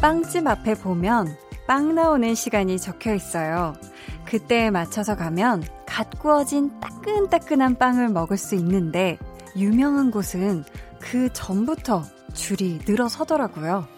[0.00, 1.36] 빵집 앞에 보면
[1.66, 3.74] 빵 나오는 시간이 적혀 있어요.
[4.24, 9.18] 그때에 맞춰서 가면 갓 구워진 따끈따끈한 빵을 먹을 수 있는데
[9.56, 10.64] 유명한 곳은
[11.00, 13.97] 그 전부터 줄이 늘어서더라고요.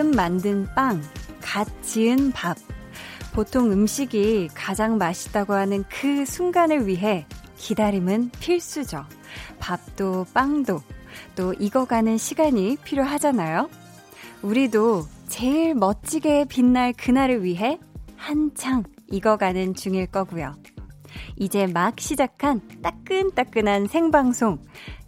[0.00, 1.02] 방금 만든 빵,
[1.42, 2.56] 갓 지은 밥.
[3.34, 7.26] 보통 음식이 가장 맛있다고 하는 그 순간을 위해
[7.58, 9.04] 기다림은 필수죠.
[9.58, 10.80] 밥도 빵도
[11.36, 13.68] 또 익어가는 시간이 필요하잖아요.
[14.40, 17.78] 우리도 제일 멋지게 빛날 그날을 위해
[18.16, 20.54] 한창 익어가는 중일 거고요.
[21.36, 24.60] 이제 막 시작한 따끈따끈한 생방송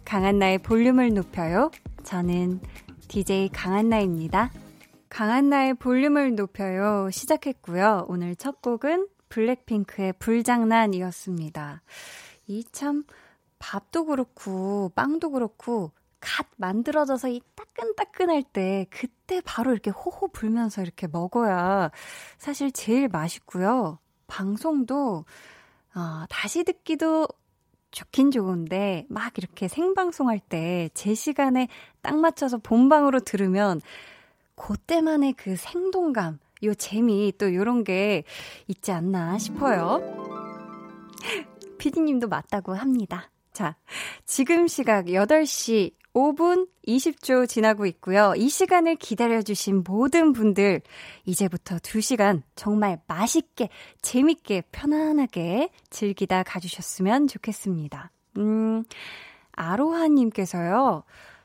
[0.05, 1.71] 강한나의 볼륨을 높여요.
[2.03, 2.59] 저는
[3.07, 4.51] DJ 강한나입니다.
[5.13, 7.07] 강한 나의 볼륨을 높여요.
[7.11, 8.07] 시작했고요.
[8.07, 11.83] 오늘 첫 곡은 블랙핑크의 불장난이었습니다.
[12.47, 13.03] 이 참,
[13.59, 21.05] 밥도 그렇고, 빵도 그렇고, 갓 만들어져서 이 따끈따끈할 때, 그때 바로 이렇게 호호 불면서 이렇게
[21.05, 21.91] 먹어야
[22.39, 23.99] 사실 제일 맛있고요.
[24.25, 25.25] 방송도,
[25.95, 27.27] 어, 다시 듣기도
[27.91, 31.67] 좋긴 좋은데 막 이렇게 생방송할 때 제 시간에
[32.01, 33.79] 딱 맞춰서 본방으로 들으면
[34.55, 38.23] 그때만의 그 생동감, 요 재미 또 요런 게
[38.67, 40.01] 있지 않나 싶어요.
[41.77, 43.29] 피디님도 맞다고 합니다.
[43.51, 43.75] 자,
[44.25, 48.33] 지금 시각 8시 5분 20초 지나고 있고요.
[48.37, 50.81] 이 시간을 기다려주신 모든 분들,
[51.25, 53.69] 이제부터 2시간 정말 맛있게,
[54.01, 58.11] 재밌게, 편안하게 즐기다 가주셨으면 좋겠습니다.
[58.37, 58.83] 음,
[59.53, 61.03] 아로하님께서요,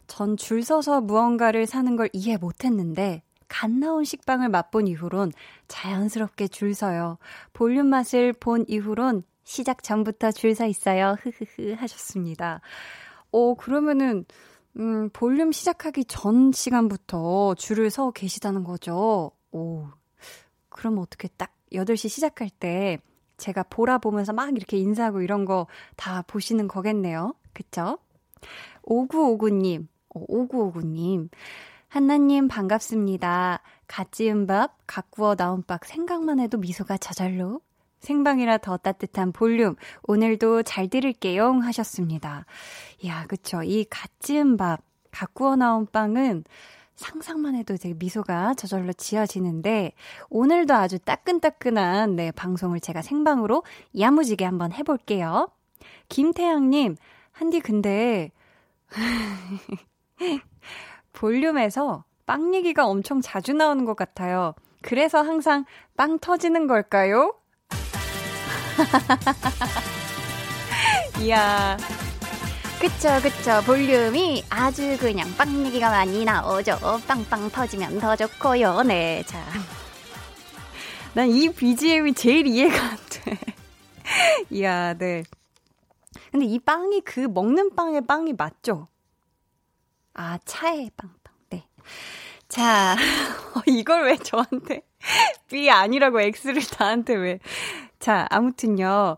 [0.08, 5.32] 전 줄 서서 무언가를 사는 걸 이해 못했는데, 갓 나온 식빵을 맛본 이후론
[5.68, 7.18] 자연스럽게 줄 서요.
[7.52, 11.16] 볼륨 맛을 본 이후론 시작 전부터 줄 서 있어요.
[11.22, 12.60] 흐흐흐 하셨습니다.
[13.32, 14.24] 오, 그러면은,
[14.78, 19.30] 음, 볼륨 시작하기 전 시간부터 줄을 서 계시다는 거죠.
[19.52, 19.86] 오.
[20.68, 22.98] 그럼 어떻게 딱 8시 시작할 때
[23.38, 25.66] 제가 보라 보면서 막 이렇게 인사하고 이런 거
[25.96, 27.34] 다 보시는 거겠네요.
[27.52, 27.98] 그쵸?
[28.86, 29.86] 5959님,
[30.26, 31.28] 5959님.
[31.88, 33.60] 한나님 반갑습니다.
[33.86, 37.60] 갓 지은 밥, 갓 구워 나온 밥 생각만 해도 미소가 저절로.
[38.00, 39.74] 생방이라 더 따뜻한 볼륨.
[40.04, 41.52] 오늘도 잘 들을게요.
[41.60, 42.44] 하셨습니다.
[43.00, 43.62] 이야, 그쵸.
[43.62, 46.44] 이 갓 지은 밥, 갓 구워 나온 빵은
[46.94, 49.92] 상상만 해도 되게 미소가 저절로 지어지는데,
[50.30, 53.62] 오늘도 아주 따끈따끈한, 네, 방송을 제가 생방으로
[53.98, 55.48] 야무지게 한번 해볼게요.
[56.08, 56.96] 김태양님,
[57.32, 58.32] 한디 근데,
[61.12, 64.54] 볼륨에서 빵 얘기가 엄청 자주 나오는 것 같아요.
[64.82, 65.64] 그래서 항상
[65.96, 67.34] 빵 터지는 걸까요?
[71.20, 71.76] 이야.
[72.80, 73.60] 그쵸, 그쵸.
[73.66, 76.78] 볼륨이 아주 그냥 빵 얘기가 많이 나오죠.
[77.08, 78.82] 빵빵 터지면 더 좋고요.
[78.82, 79.42] 네, 자.
[81.14, 83.38] 난 이 BGM이 제일 이해가 안 돼.
[84.50, 85.24] 이야, 네.
[86.30, 88.86] 근데 이 빵이 그 먹는 빵의 빵이 맞죠?
[90.18, 91.32] 아, 차의 빵빵.
[91.50, 91.64] 네.
[92.48, 92.96] 자,
[93.66, 94.82] 이걸 왜 저한테
[95.48, 97.38] B 아니라고 X를 나한테 왜.
[98.00, 99.16] 자, 아무튼요.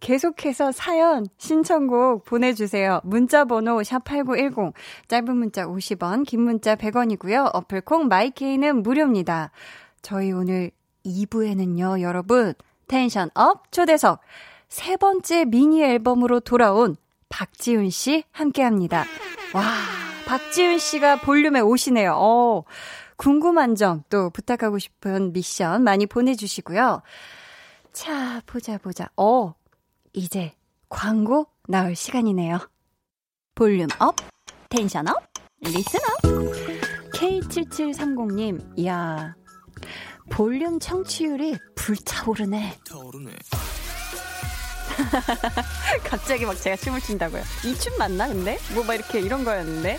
[0.00, 3.00] 계속해서 사연, 신청곡 보내주세요.
[3.04, 4.74] 문자번호 샵8910,
[5.08, 7.50] 짧은 문자 50원, 긴 문자 100원이고요.
[7.54, 9.52] 어플콩 마이케이는 무료입니다.
[10.02, 10.70] 저희 오늘
[11.06, 12.52] 2부에는요, 여러분,
[12.88, 14.20] tension up 초대석,
[14.68, 16.96] 세 번째 미니 앨범으로 돌아온
[17.30, 19.06] 박지훈 씨 함께 합니다.
[19.54, 22.14] 와, 박지훈 씨가 볼륨에 오시네요.
[22.16, 22.64] 어,
[23.16, 27.02] 궁금한 점 또 부탁하고 싶은 미션 많이 보내주시고요.
[27.92, 29.08] 자, 보자, 보자.
[29.16, 29.54] 어,
[30.12, 30.52] 이제
[30.88, 32.58] 광고 나올 시간이네요.
[33.54, 34.16] volume up,
[34.68, 35.16] tension up,
[35.60, 36.32] listen up.
[37.14, 39.34] K7730님, 이야,
[40.30, 42.78] 볼륨 청취율이 불타오르네.
[42.90, 43.30] 타오르네.
[46.04, 47.42] 갑자기 막 제가 춤을 춘다고요.
[47.64, 48.58] 이 춤 맞나, 근데?
[48.74, 49.98] 뭐 막 이렇게 이런 거였는데.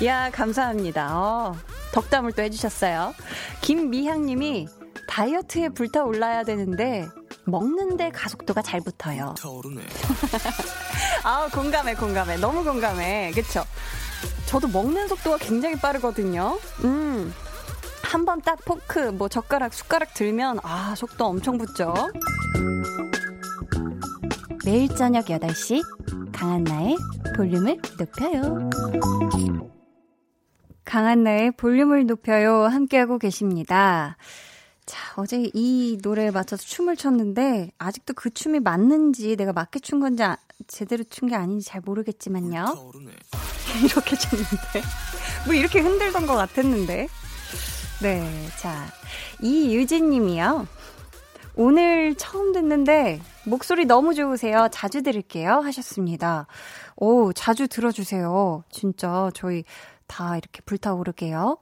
[0.00, 1.08] 이야, 감사합니다.
[1.18, 1.56] 어,
[1.92, 3.14] 덕담을 또 해주셨어요.
[3.60, 4.68] 김미향님이
[5.08, 7.08] 다이어트에 불타올라야 되는데,
[7.44, 9.34] 먹는데 가속도가 잘 붙어요.
[11.24, 12.36] 아, 공감해, 공감해.
[12.36, 13.32] 너무 공감해.
[13.34, 13.64] 그쵸?
[14.46, 16.58] 저도 먹는 속도가 굉장히 빠르거든요.
[16.84, 17.34] 음.
[18.02, 21.92] 한 번 딱 포크, 뭐 젓가락, 숟가락 들면, 아, 속도 엄청 붙죠?
[24.70, 25.80] 매일 저녁 8시,
[26.30, 26.94] 강한나의
[27.34, 28.68] 볼륨을 높여요.
[30.84, 32.64] 강한나의 볼륨을 높여요.
[32.64, 34.18] 함께하고 계십니다.
[34.84, 40.22] 자, 어제 이 노래에 맞춰서 춤을 췄는데, 아직도 그 춤이 맞는지, 내가 맞게 춘 건지,
[40.22, 40.36] 아,
[40.66, 42.66] 제대로 춘 게 아닌지 잘 모르겠지만요.
[43.86, 44.82] 이렇게 췄는데.
[45.46, 47.08] 뭐 이렇게 흔들던 것 같았는데.
[48.02, 48.84] 네, 자.
[49.40, 50.66] 이유진 님이요.
[51.60, 54.68] 오늘 처음 듣는데, 목소리 너무 좋으세요.
[54.70, 55.54] 자주 들을게요.
[55.54, 56.46] 하셨습니다.
[56.94, 58.62] 오, 자주 들어주세요.
[58.70, 59.64] 진짜 저희
[60.06, 61.58] 다 이렇게 불타오르게요.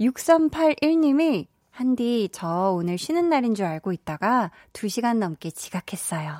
[0.00, 6.38] 6381님이 한디, 저 오늘 쉬는 날인 줄 알고 있다가 2시간 넘게 지각했어요.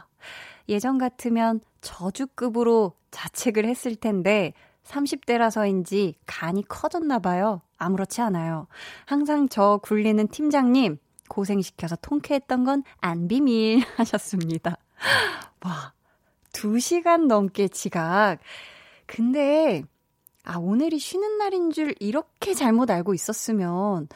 [0.68, 7.62] 예전 같으면 저주급으로 자책을 했을 텐데 30대라서인지 간이 커졌나 봐요.
[7.78, 8.66] 아무렇지 않아요.
[9.04, 14.76] 항상 저 굴리는 팀장님 고생시켜서 통쾌했던 건 안 비밀 하셨습니다.
[15.64, 15.92] 와,
[16.52, 18.38] 2시간 넘게 지각.
[19.06, 19.82] 근데
[20.44, 24.08] 아, 오늘이 쉬는 날인 줄 이렇게 잘못 알고 있었으면,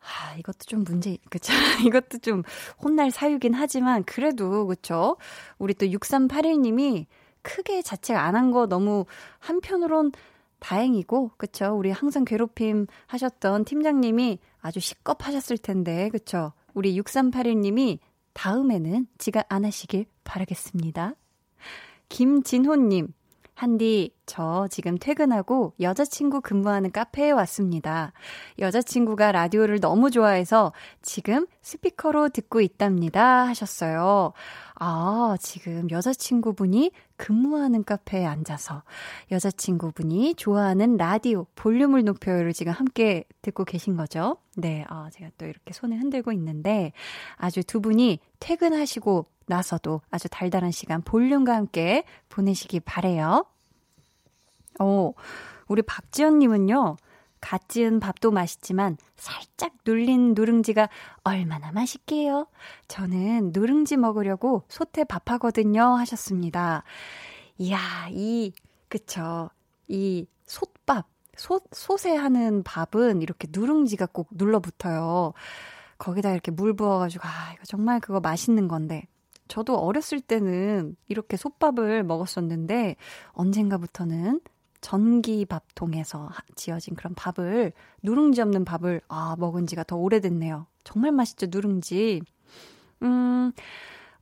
[0.00, 1.52] 아, 이것도 좀 문제, 그쵸?
[1.84, 2.42] 이것도 좀
[2.82, 5.16] 혼날 사유긴 하지만, 그래도, 그쵸?
[5.58, 7.06] 우리 또 6381님이
[7.42, 9.04] 크게 자책 안 한 거 너무
[9.40, 10.12] 한편으론
[10.60, 11.74] 다행이고, 그쵸?
[11.76, 16.52] 우리 항상 괴롭힘 하셨던 팀장님이 아주 시겁 하셨을 텐데, 그쵸?
[16.74, 18.00] 우리 6381님이
[18.32, 21.14] 다음에는 지각 안 하시길 바라겠습니다.
[22.08, 23.14] 김진호님,
[23.56, 28.12] 한디, 저 지금 퇴근하고 여자친구 근무하는 카페에 왔습니다.
[28.58, 33.46] 여자친구가 라디오를 너무 좋아해서 지금 스피커로 듣고 있답니다.
[33.46, 34.34] 하셨어요.
[34.74, 38.82] 아, 지금 여자친구분이 근무하는 카페에 앉아서
[39.30, 44.36] 여자친구분이 좋아하는 라디오 볼륨을 높여요를 지금 함께 듣고 계신 거죠.
[44.54, 46.92] 네, 아, 제가 또 이렇게 손을 흔들고 있는데
[47.36, 53.46] 아주 두 분이 퇴근하시고 나서도 아주 달달한 시간 볼륨과 함께 보내시기 바래요.
[54.80, 55.12] 어,
[55.68, 56.96] 우리 박지연 님은요,
[57.40, 60.88] 갓 지은 밥도 맛있지만 살짝 눌린 누룽지가
[61.22, 62.46] 얼마나 맛있게요.
[62.88, 65.82] 저는 누룽지 먹으려고 소태 밥하거든요.
[65.96, 66.82] 하셨습니다.
[67.58, 67.78] 이야,
[68.10, 68.52] 이,
[68.88, 69.50] 그쵸.
[69.88, 71.06] 이 솥밥,
[71.36, 75.32] 솥, 솥에 하는 밥은 이렇게 누룽지가 꼭 눌러붙어요.
[75.98, 79.06] 거기다 이렇게 물 부어가지고, 아, 이거 정말 그거 맛있는 건데.
[79.48, 82.96] 저도 어렸을 때는 이렇게 솥밥을 먹었었는데,
[83.32, 84.40] 언젠가부터는
[84.80, 87.72] 전기밥통에서 지어진 그런 밥을,
[88.02, 90.66] 누룽지 없는 밥을, 아, 먹은 지가 더 오래됐네요.
[90.84, 92.22] 정말 맛있죠, 누룽지.
[93.02, 93.52] 음,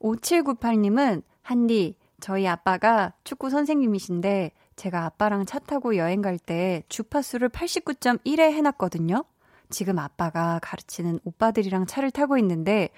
[0.00, 8.40] 5798님은, 한디, 저희 아빠가 축구 선생님이신데, 제가 아빠랑 차 타고 여행 갈 때 주파수를 89.1에
[8.40, 9.24] 해놨거든요.
[9.70, 12.88] 지금 아빠가 가르치는 오빠들이랑 차를 타고 있는데,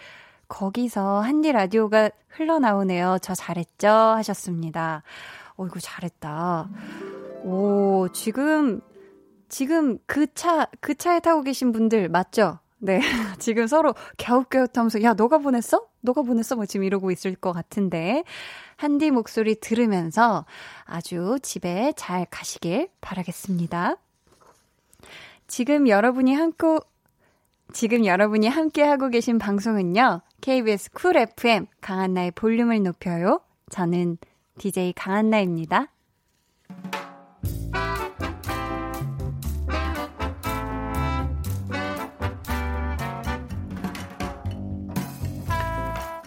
[0.49, 3.19] 거기서 한디 라디오가 흘러나오네요.
[3.23, 3.89] 저 잘했죠?
[3.89, 5.03] 하셨습니다.
[5.57, 6.69] 어이구, 잘했다.
[7.45, 8.81] 오, 지금,
[9.49, 12.59] 지금 그 차, 그 차에 타고 계신 분들 맞죠?
[12.79, 13.01] 네.
[13.41, 15.87] 지금 서로 갸웃갸웃 하면서, 야, 너가 보냈어?
[16.01, 16.57] 너가 보냈어?
[16.57, 18.23] 뭐 지금 이러고 있을 것 같은데.
[18.77, 20.45] 한디 목소리 들으면서
[20.85, 23.97] 아주 집에 잘 가시길 바라겠습니다.
[25.47, 26.79] 지금 여러분이 함께,
[27.73, 30.23] 지금 여러분이 함께 하고 계신 방송은요.
[30.41, 33.41] KBS 쿨 FM 강한나의 볼륨을 높여요.
[33.71, 34.19] 저는
[34.59, 35.89] DJ 강한나입니다.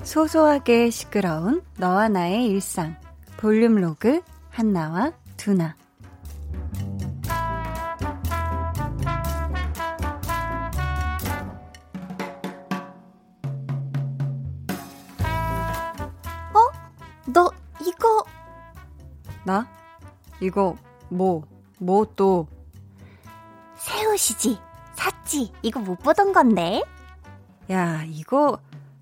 [0.04, 2.96] 소소하게 시끄러운 너와 나의 일상.
[3.38, 5.76] 볼륨 로그 한나와 두나.
[17.34, 17.52] 너
[17.86, 18.24] 이거
[19.44, 19.68] 나?
[20.42, 20.76] 이거
[21.10, 21.44] 뭐?
[21.80, 22.48] 뭐 또?
[23.78, 24.60] 새 옷이지.
[24.94, 25.52] 샀지.
[25.62, 26.84] 이거 못 보던 건데.
[27.72, 28.60] 야, 이거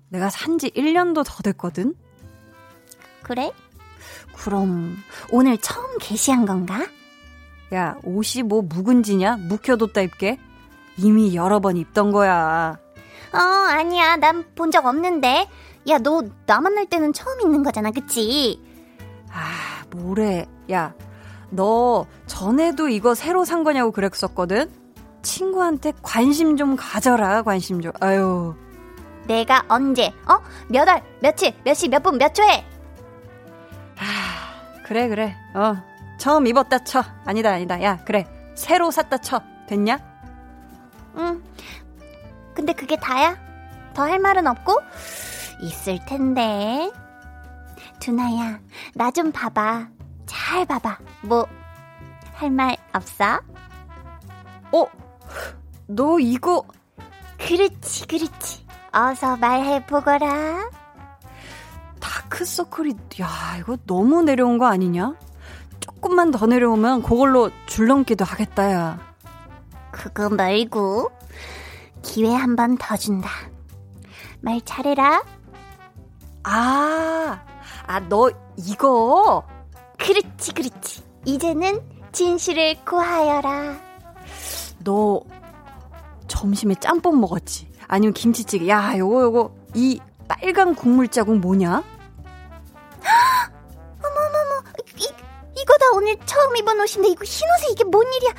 [0.08, 1.94] 내가 산지 1년도 더 됐거든?
[3.22, 3.52] 그래?
[4.36, 4.96] 그럼
[5.30, 6.86] 오늘 처음 게시한 건가?
[7.74, 9.36] 야, 옷이 뭐 묵은지냐?
[9.36, 10.38] 묵혀뒀다 입게?
[10.96, 12.78] 이미 여러 번 입던 거야.
[13.32, 14.16] 어, 아니야.
[14.16, 15.48] 난 본 적 없는데.
[15.88, 18.62] 야, 너 나 만날 때는 처음 입는 거잖아, 그치?
[19.30, 20.46] 아, 뭐래.
[20.70, 20.92] 야,
[21.50, 24.70] 너 전에도 이거 새로 산 거냐고 그랬었거든?
[25.22, 27.92] 친구한테 관심 좀 가져라, 관심 좀.
[28.00, 28.54] 아유.
[29.26, 30.38] 내가 언제, 어?
[30.68, 32.64] 몇 월, 며칠, 몇 시, 몇 분, 몇 초에?
[33.98, 35.34] 아, 그래, 그래.
[35.54, 35.76] 어.
[36.18, 37.02] 처음 입었다 쳐.
[37.24, 37.80] 아니다, 아니다.
[37.82, 38.26] 야, 그래.
[38.54, 39.40] 새로 샀다 쳐.
[39.68, 39.98] 됐냐?
[41.16, 41.42] 응.
[42.54, 43.36] 근데 그게 다야?
[43.94, 44.80] 더 할 말은 없고?
[45.60, 46.90] 있을 텐데.
[48.00, 48.60] 두나야,
[48.94, 49.88] 나 좀 봐봐.
[50.26, 50.98] 잘 봐봐.
[51.22, 51.46] 뭐,
[52.34, 53.40] 할 말 없어?
[54.72, 54.86] 어?
[55.86, 56.64] 너 이거.
[57.38, 58.66] 그렇지, 그렇지.
[58.92, 60.70] 어서 말해보거라.
[62.00, 65.14] 다크서클이, 야, 이거 너무 내려온 거 아니냐?
[65.80, 68.98] 조금만 더 내려오면 그걸로 줄넘기도 하겠다, 야.
[69.90, 71.10] 그거 말고,
[72.02, 73.28] 기회 한 번 더 준다.
[74.40, 75.22] 말 잘해라.
[76.44, 77.44] 아,
[77.86, 79.44] 아, 너 이거?
[79.98, 81.02] 그렇지, 그렇지.
[81.24, 81.80] 이제는
[82.12, 83.76] 진실을 구하여라.
[84.84, 85.20] 너
[86.28, 87.70] 점심에 짬뽕 먹었지?
[87.88, 88.68] 아니면 김치찌개?
[88.68, 91.82] 야, 요거, 요거, 이 빨간 국물 자국 뭐냐?
[93.98, 94.62] 어머머머,
[94.96, 95.08] 이,
[95.60, 98.30] 이거 다 오늘 처음 입은 옷인데 이거 흰 옷에 이게 뭔 일이야?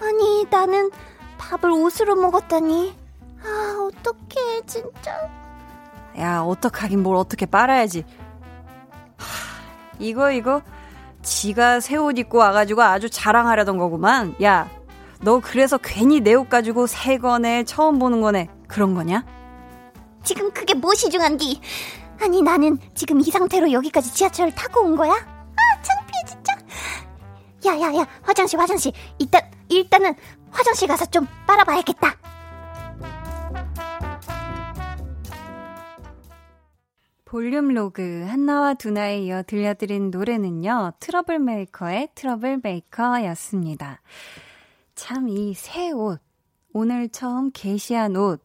[0.00, 0.90] 아니, 나는
[1.38, 2.96] 밥을 옷으로 먹었다니.
[3.44, 5.30] 아, 어떡해, 진짜.
[6.18, 8.04] 야, 어떡하긴 뭘 어떻게 빨아야지.
[9.16, 9.24] 하,
[9.98, 10.62] 이거, 이거,
[11.22, 14.34] 지가 새 옷 입고 와가지고 아주 자랑하려던 거구만.
[14.42, 14.68] 야,
[15.20, 18.48] 너 그래서 괜히 내 옷 가지고 새 거네, 처음 보는 거네.
[18.66, 19.24] 그런 거냐?
[20.24, 21.60] 지금 그게 무엇이 중한디?
[22.20, 25.12] 아니, 나는 지금 이 상태로 여기까지 지하철을 타고 온 거야?
[25.12, 26.52] 아, 창피해, 진짜.
[27.66, 28.92] 야, 야, 야, 화장실, 화장실.
[29.18, 30.14] 일단, 일단은
[30.50, 32.14] 화장실 가서 좀 빨아봐야겠다.
[37.28, 40.92] 볼륨 로그 한나와 두나에 이어 들려드린 노래는요.
[40.98, 44.00] 트러블 메이커의 트러블 메이커였습니다.
[44.94, 46.22] 참 이 새 옷,
[46.72, 48.42] 오늘 처음 개시한 옷,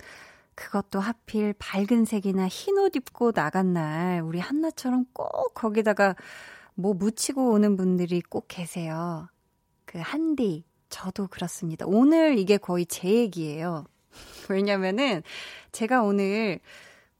[0.55, 6.17] 그것도 하필 밝은 색이나 흰 옷 입고 나간 날 우리 한나처럼 꼭 거기다가
[6.75, 9.29] 뭐 묻히고 오는 분들이 꼭 계세요.
[9.85, 11.85] 그 한디, 저도 그렇습니다.
[11.87, 13.85] 오늘 이게 거의 제 얘기예요.
[14.49, 15.23] 왜냐면은
[15.71, 16.59] 제가 오늘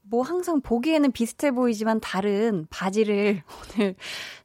[0.06, 3.42] 뭐 항상 보기에는 비슷해 보이지만 다른 바지를
[3.78, 3.94] 오늘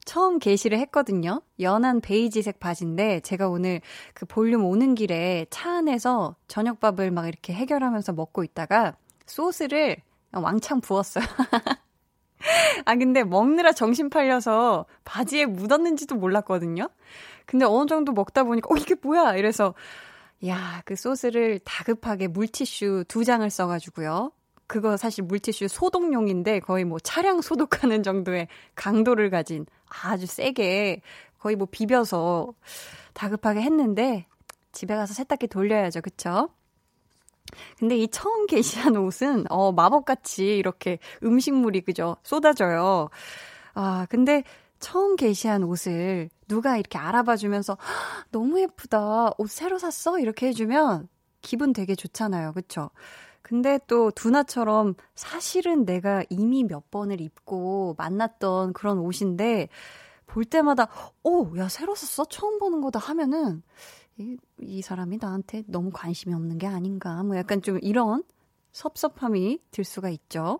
[0.05, 1.41] 처음 게시를 했거든요.
[1.59, 3.81] 연한 베이지색 바지인데 제가 오늘
[4.13, 9.97] 그 볼륨 오는 길에 차 안에서 저녁밥을 막 이렇게 해결하면서 먹고 있다가 소스를
[10.31, 11.23] 왕창 부었어요.
[12.85, 16.89] 아, 근데 먹느라 정신 팔려서 바지에 묻었는지도 몰랐거든요.
[17.45, 19.35] 근데 어느 정도 먹다 보니까, 어, 이게 뭐야?
[19.35, 19.73] 이래서,
[20.47, 24.31] 야, 그 소스를 다급하게 물티슈 두 장을 써가지고요.
[24.69, 29.65] 그거 사실 물티슈 소독용인데 거의 뭐 차량 소독하는 정도의 강도를 가진
[30.03, 31.01] 아주 세게
[31.39, 32.53] 거의 뭐 비벼서
[33.13, 34.27] 다급하게 했는데
[34.71, 36.01] 집에 가서 세탁기 돌려야죠.
[36.01, 36.49] 그쵸?
[37.79, 42.17] 근데 이 처음 게시한 옷은 어 마법같이 이렇게 음식물이 그죠?
[42.21, 43.09] 쏟아져요.
[43.73, 44.43] 아, 근데
[44.79, 47.75] 처음 게시한 옷을 누가 이렇게 알아봐 주면서
[48.31, 49.31] 너무 예쁘다.
[49.39, 50.19] 옷 새로 샀어?
[50.19, 51.09] 이렇게 해 주면
[51.41, 52.53] 기분 되게 좋잖아요.
[52.53, 52.91] 그쵸?
[53.50, 59.70] 근데 또 두나처럼 사실은 내가 이미 몇 번을 입고 만났던 그런 옷인데
[60.27, 60.88] 볼 때마다
[61.24, 62.25] 오, 야 새로 샀어?
[62.25, 63.63] 처음 보는 거다 하면은
[64.18, 68.24] 이, 이 사람이 나한테 너무 관심이 없는 게 아닌가 뭐 약간 좀 이런
[68.72, 70.60] 섭섭함이 들 수가 있죠.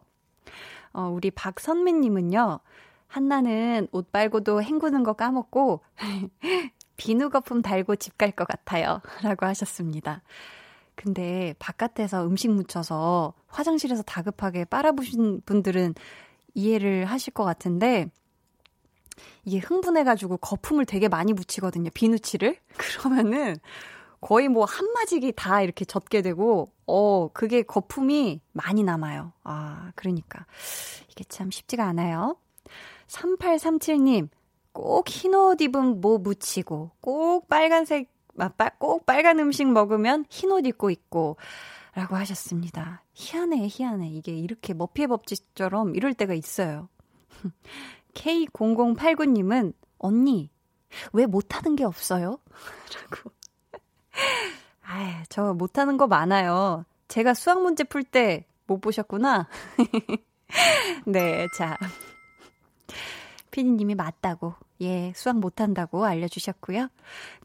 [0.92, 2.60] 어, 우리 박선미님은요.
[3.06, 5.82] 한나는 옷 빨고도 헹구는 거 까먹고
[6.98, 9.02] 비누 거품 달고 집 갈 것 같아요.
[9.22, 10.24] 라고 하셨습니다.
[11.00, 15.96] 근데 바깥에서 음식 묻혀서 화장실에서 다급하게 빨아보신 분들은
[16.56, 18.08] 이해를 하실 것 같은데
[19.46, 21.90] 이게 흥분해가지고 거품을 되게 많이 묻히거든요.
[21.94, 22.58] 비누칠을.
[22.78, 23.56] 그러면은
[24.20, 29.32] 거의 뭐 한마디기 다 이렇게 젖게 되고, 어, 그게 거품이 많이 남아요.
[29.46, 30.46] 아, 그러니까.
[31.10, 32.36] 이게 참 쉽지가 않아요.
[33.08, 34.28] 3837님,
[34.74, 38.10] 꼭 흰 옷 입은 뭐 묻히고, 꼭 빨간색
[38.80, 41.38] 꼭 빨간 음식 먹으면 흰 옷 입고 있고,
[41.94, 43.04] 라고 하셨습니다.
[43.14, 44.10] 희한해, 희한해.
[44.10, 46.88] 이게 이렇게 머피의 법칙처럼 이럴 때가 있어요.
[48.14, 50.50] K0089님은, 언니,
[51.14, 52.40] 왜 못하는 게 없어요?
[53.12, 53.32] 라고.
[54.84, 56.86] 아, 저 못하는 거 많아요.
[57.08, 59.48] 제가 수학 문제 풀 때 못 보셨구나.
[61.06, 61.76] 네, 자.
[63.52, 66.88] 피디님이 맞다고 예, 수학 못한다고 알려주셨고요.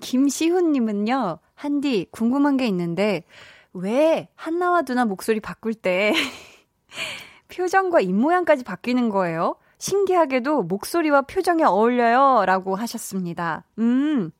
[0.01, 3.25] 김시훈님은요, 한디, 궁금한 게 있는데,
[3.73, 6.13] 왜 한나와 두나 목소리 바꿀 때,
[7.49, 9.57] 표정과 입모양까지 바뀌는 거예요?
[9.79, 12.45] 신기하게도 목소리와 표정이 어울려요.
[12.47, 13.65] 라고 하셨습니다.
[13.79, 14.31] 음.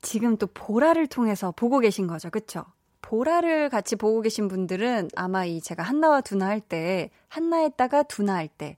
[0.00, 2.30] 지금 또 보라를 통해서 보고 계신 거죠.
[2.30, 2.64] 그쵸?
[3.00, 8.34] 보라를 같이 보고 계신 분들은 아마 이 제가 한나와 두나 할 때, 한나 했다가 두나
[8.34, 8.76] 할 때,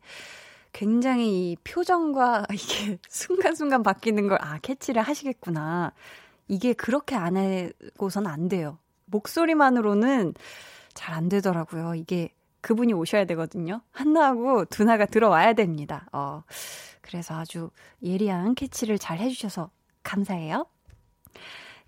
[0.76, 5.95] 굉장히 이 표정과 이게 순간순간 바뀌는 걸, 아, 캐치를 하시겠구나.
[6.49, 8.78] 이게 그렇게 안 하고선 안 돼요.
[9.06, 10.35] 목소리만으로는
[10.92, 11.95] 잘 안 되더라고요.
[11.95, 12.28] 이게
[12.61, 13.80] 그분이 오셔야 되거든요.
[13.90, 16.06] 한나하고 두나가 들어와야 됩니다.
[16.12, 16.42] 어,
[17.00, 17.71] 그래서 아주
[18.02, 19.71] 예리한 캐치를 잘 해주셔서
[20.02, 20.66] 감사해요.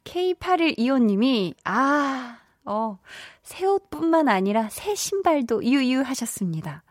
[0.04, 2.98] K8125님이, 아, 어,
[3.42, 6.84] 새 옷뿐만 아니라 새 신발도 유유 하셨습니다.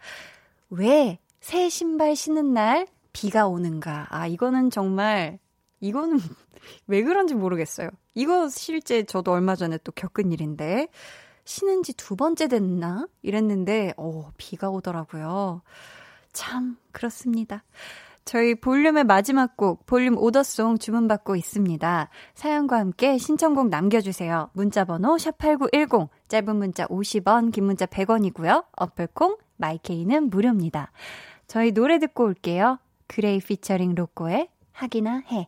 [0.69, 4.05] 왜 새 신발 신는 날 비가 오는가?
[4.09, 5.39] 아, 이거는 정말,
[5.79, 6.17] 이거는
[6.87, 7.89] 왜 그런지 모르겠어요.
[8.15, 10.89] 이거 실제 저도 얼마 전에 또 겪은 일인데,
[11.45, 13.07] 신은 지 두 번째 됐나?
[13.21, 15.61] 이랬는데, 어, 비가 오더라고요.
[16.33, 17.63] 참, 그렇습니다.
[18.25, 22.09] 저희 볼륨의 마지막 곡, 볼륨 order song 주문받고 있습니다.
[22.35, 24.49] 사연과 함께 신청곡 남겨주세요.
[24.51, 28.65] 문자번호 샵8910, 짧은 문자 50원, 긴 문자 100원이고요.
[28.75, 30.91] 어플콩, 마이케이는 무료입니다.
[31.47, 32.79] 저희 노래 듣고 올게요.
[33.07, 35.47] 그레이 피처링 로꼬의 하기나 해.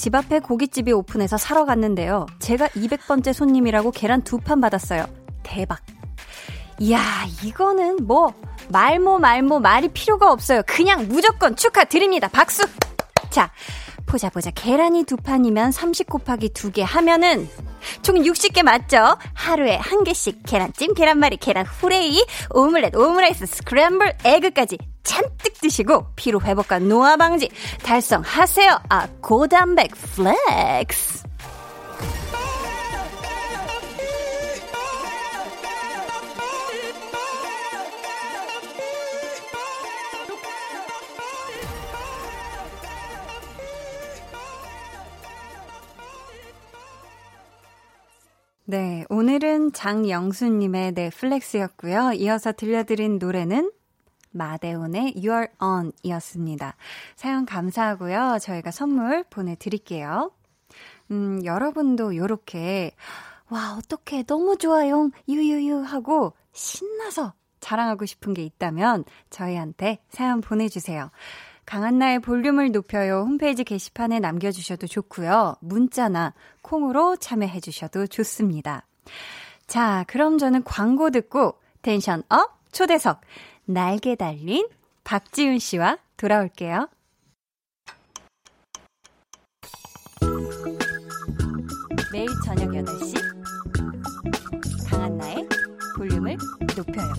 [0.00, 2.24] 집 앞에 고깃집이 오픈해서 사러 갔는데요.
[2.38, 5.04] 제가 200번째 손님이라고 계란 두 판 받았어요.
[5.42, 5.80] 대박.
[6.78, 7.02] 이야,
[7.44, 8.32] 이거는 뭐,
[8.70, 10.62] 말모 말모 말이 필요가 없어요.
[10.66, 12.28] 그냥 무조건 축하드립니다.
[12.28, 12.66] 박수!
[13.28, 13.50] 자,
[14.10, 14.50] 보자 보자.
[14.50, 17.48] 계란이 두 판이면 30 곱하기 2개 하면은
[18.02, 19.16] 총 60개 맞죠?
[19.34, 26.80] 하루에 한 개씩 계란찜, 계란말이, 계란 후라이, 오믈렛, 오므라이스, 스크램블 에그까지 잔뜩 드시고 피로 회복과
[26.80, 27.48] 노화 방지
[27.84, 28.80] 달성하세요.
[28.88, 31.29] 아, 고단백 flex.
[48.70, 52.12] 네, 오늘은 장영수님의 flex였고요.
[52.12, 53.72] 이어서 들려드린 노래는
[54.30, 56.76] 마데온의 You're On 이었습니다.
[57.16, 58.38] 사연 감사하고요.
[58.40, 60.30] 저희가 선물 보내드릴게요.
[61.10, 62.92] 음, 여러분도 요렇게,
[63.48, 71.10] 와, 어떡해, 너무 좋아요, 유유유 하고 신나서 자랑하고 싶은 게 있다면 저희한테 사연 보내주세요.
[71.70, 75.54] 강한나의 볼륨을 높여요 홈페이지 게시판에 남겨주셔도 좋고요.
[75.60, 78.88] 문자나 콩으로 참여해주셔도 좋습니다.
[79.68, 83.20] 자, 그럼 저는 광고 듣고 tension up 초대석
[83.66, 84.66] 날개 달린
[85.04, 86.88] 박지훈 씨와 돌아올게요.
[92.12, 93.14] 매일 저녁 8시
[94.90, 95.48] 강한나의
[95.96, 96.36] 볼륨을
[96.76, 97.12] 높여요.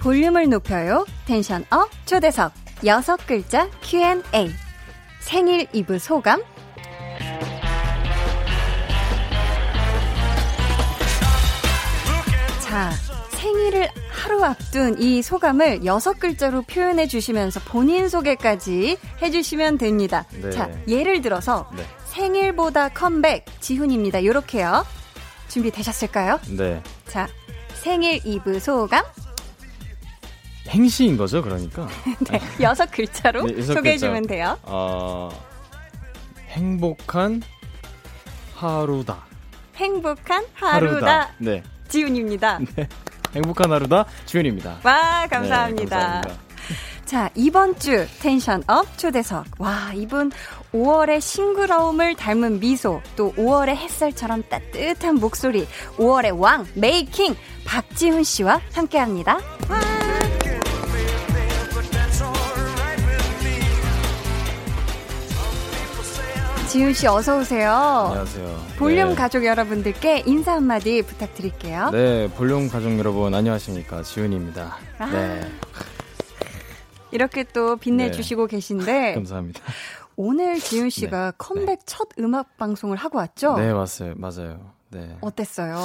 [0.00, 1.06] 볼륨을 높여요.
[1.26, 2.52] tension up 초대석
[2.86, 4.50] 여섯 글자 Q&A
[5.20, 6.42] 생일 이브 소감
[12.62, 12.90] 자
[13.32, 20.24] 생일을 하루 앞둔 이 소감을 여섯 글자로 표현해 주시면서 본인 소개까지 해주시면 됩니다.
[20.40, 20.50] 네.
[20.50, 21.84] 자 예를 들어서 네.
[22.06, 24.24] 생일보다 컴백 지훈입니다.
[24.24, 24.86] 요렇게요.
[25.48, 26.40] 준비되셨을까요?
[26.56, 26.82] 네.
[27.06, 27.28] 자
[27.74, 29.04] 생일 이브 소감
[30.70, 31.86] 행시인 거죠, 그러니까.
[32.30, 34.58] 네, 여섯 글자로 네, 소개해주면 돼요.
[34.62, 35.30] 어,
[36.48, 37.42] 행복한
[38.54, 39.24] 하루다.
[39.76, 40.94] 행복한 하루다.
[40.94, 41.30] 하루다.
[41.38, 41.62] 네.
[41.88, 42.60] 지훈입니다.
[42.76, 42.88] 네.
[43.34, 44.06] 행복한 하루다.
[44.26, 44.78] 지훈입니다.
[44.82, 45.84] 와, 감사합니다.
[45.84, 46.50] 네, 감사합니다.
[47.04, 49.44] 자, 이번 주 tension up 초대석.
[49.58, 50.30] 와, 이분
[50.72, 57.34] 5월의 싱그러움을 닮은 미소, 또 5월의 햇살처럼 따뜻한 목소리, 5월의 왕, May King,
[57.64, 59.40] 박지훈 씨와 함께 합니다.
[59.68, 59.99] 와.
[66.70, 67.72] 지훈 씨 어서 오세요.
[67.72, 68.66] 안녕하세요.
[68.78, 69.14] 볼륨 네.
[69.16, 71.90] 가족 여러분들께 인사 한마디 부탁드릴게요.
[71.90, 74.78] 네, 볼륨 가족 여러분 안녕하십니까 지훈입니다.
[74.98, 75.06] 아.
[75.06, 75.50] 네.
[77.10, 78.56] 이렇게 또 빛내주시고 네.
[78.56, 79.60] 계신데 감사합니다.
[80.14, 81.36] 오늘 지훈 씨가 네.
[81.38, 81.84] 컴백 네.
[81.86, 83.56] 첫 음악 방송을 하고 왔죠?
[83.56, 84.14] 네, 맞아요.
[84.14, 84.70] 맞아요.
[84.90, 85.16] 네.
[85.22, 85.76] 어땠어요?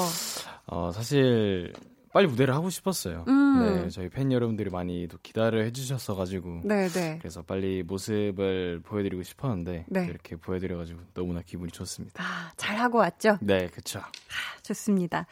[0.67, 1.73] 어, 사실
[2.15, 3.25] 빨리 무대를 하고 싶었어요.
[3.27, 3.83] 음.
[3.83, 6.61] 네, 저희 팬 여러분들이 많이 또 기다려 해주셨어가지고.
[6.63, 7.17] 네, 네.
[7.19, 10.05] 그래서 빨리 모습을 보여드리고 싶었는데 네.
[10.05, 12.23] 이렇게 보여드려가지고 너무나 기분이 좋습니다.
[12.23, 13.37] 아, 잘 하고 왔죠?
[13.41, 13.99] 네, 그쵸.
[14.61, 15.27] 좋습니다.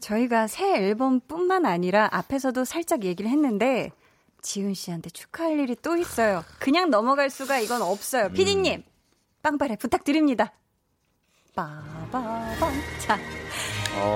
[0.00, 3.92] 저희가 새 앨범뿐만 아니라 앞에서도 살짝 얘기를 했는데
[4.42, 6.42] 지훈 씨한테 축하할 일이 또 있어요.
[6.58, 8.30] 그냥 넘어갈 수가 이건 없어요.
[8.30, 8.82] 피디님,
[9.40, 10.52] 빵빠레 부탁드립니다.
[11.54, 12.72] 빠바밤.
[13.00, 13.18] 자, 어,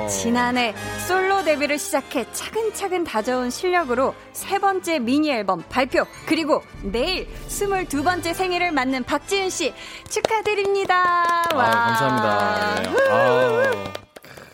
[0.08, 0.74] 지난해
[1.06, 8.72] 솔로 데뷔를 시작해 차근차근 다져온 실력으로 세 번째 미니 앨범 발표 그리고 내일 22번째 생일을
[8.72, 9.74] 맞는 박지윤 씨
[10.08, 11.22] 축하드립니다.
[11.52, 11.70] 아, 와.
[11.70, 12.82] 감사합니다.
[12.82, 13.10] 네.
[13.10, 13.84] 아우.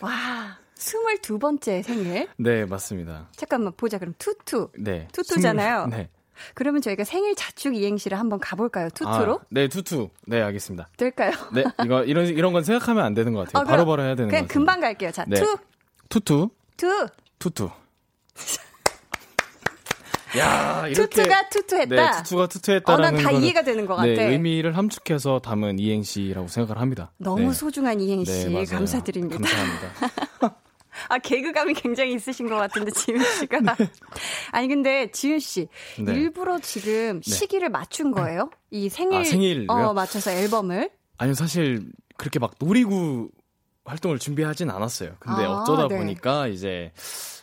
[0.01, 0.57] 와.
[0.77, 2.27] 22번째 생일?
[2.37, 3.27] 네, 맞습니다.
[3.35, 3.97] 잠깐만 보자.
[3.97, 4.69] 그럼 two two.
[4.77, 5.07] 네.
[5.13, 5.83] two two잖아요.
[5.85, 6.09] 스물- 네.
[6.53, 8.89] 그러면 저희가 생일 자축 이행시를 한번 가볼까요?
[8.89, 9.33] two two로?
[9.35, 10.09] 아, 네, two two.
[10.27, 10.89] 네, 알겠습니다.
[10.97, 11.31] 될까요?
[11.53, 13.63] 네, 이거 이런 이런 건 생각하면 안 되는 것 같아요.
[13.63, 14.53] 어, 바로바로 해야 되는 것 그냥 같아요.
[14.53, 15.11] 금방 갈게요.
[15.11, 15.39] 자, 네.
[15.39, 15.57] two,
[16.09, 17.07] two two, two.
[17.39, 17.69] two two.
[20.37, 21.95] 야, 이렇게 two two가 two two했다.
[21.95, 24.07] 네, 투투가 투투했다라는 어, 거는 이해가 되는 것 같아.
[24.07, 27.11] 네, 의미를 함축해서 담은 이행시라고 생각을 합니다.
[27.17, 27.53] 너무 네.
[27.53, 28.65] 소중한 이행시 네.
[28.65, 29.37] 감사드립니다.
[29.37, 30.59] 감사합니다.
[31.09, 33.59] 아 개그감이 굉장히 있으신 것 같은데 지윤 씨가
[34.51, 35.67] 아니 근데 지윤 씨
[35.99, 36.13] 네.
[36.13, 38.49] 일부러 지금 시기를 맞춘 거예요?
[38.71, 39.87] 이 생일 아, 생일로요?
[39.87, 41.85] 어, 맞춰서 앨범을 아니요, 사실
[42.17, 43.29] 그렇게 막 노리고
[43.85, 45.15] 활동을 준비하진 않았어요.
[45.19, 45.97] 근데 아, 어쩌다 네.
[45.97, 46.91] 보니까 이제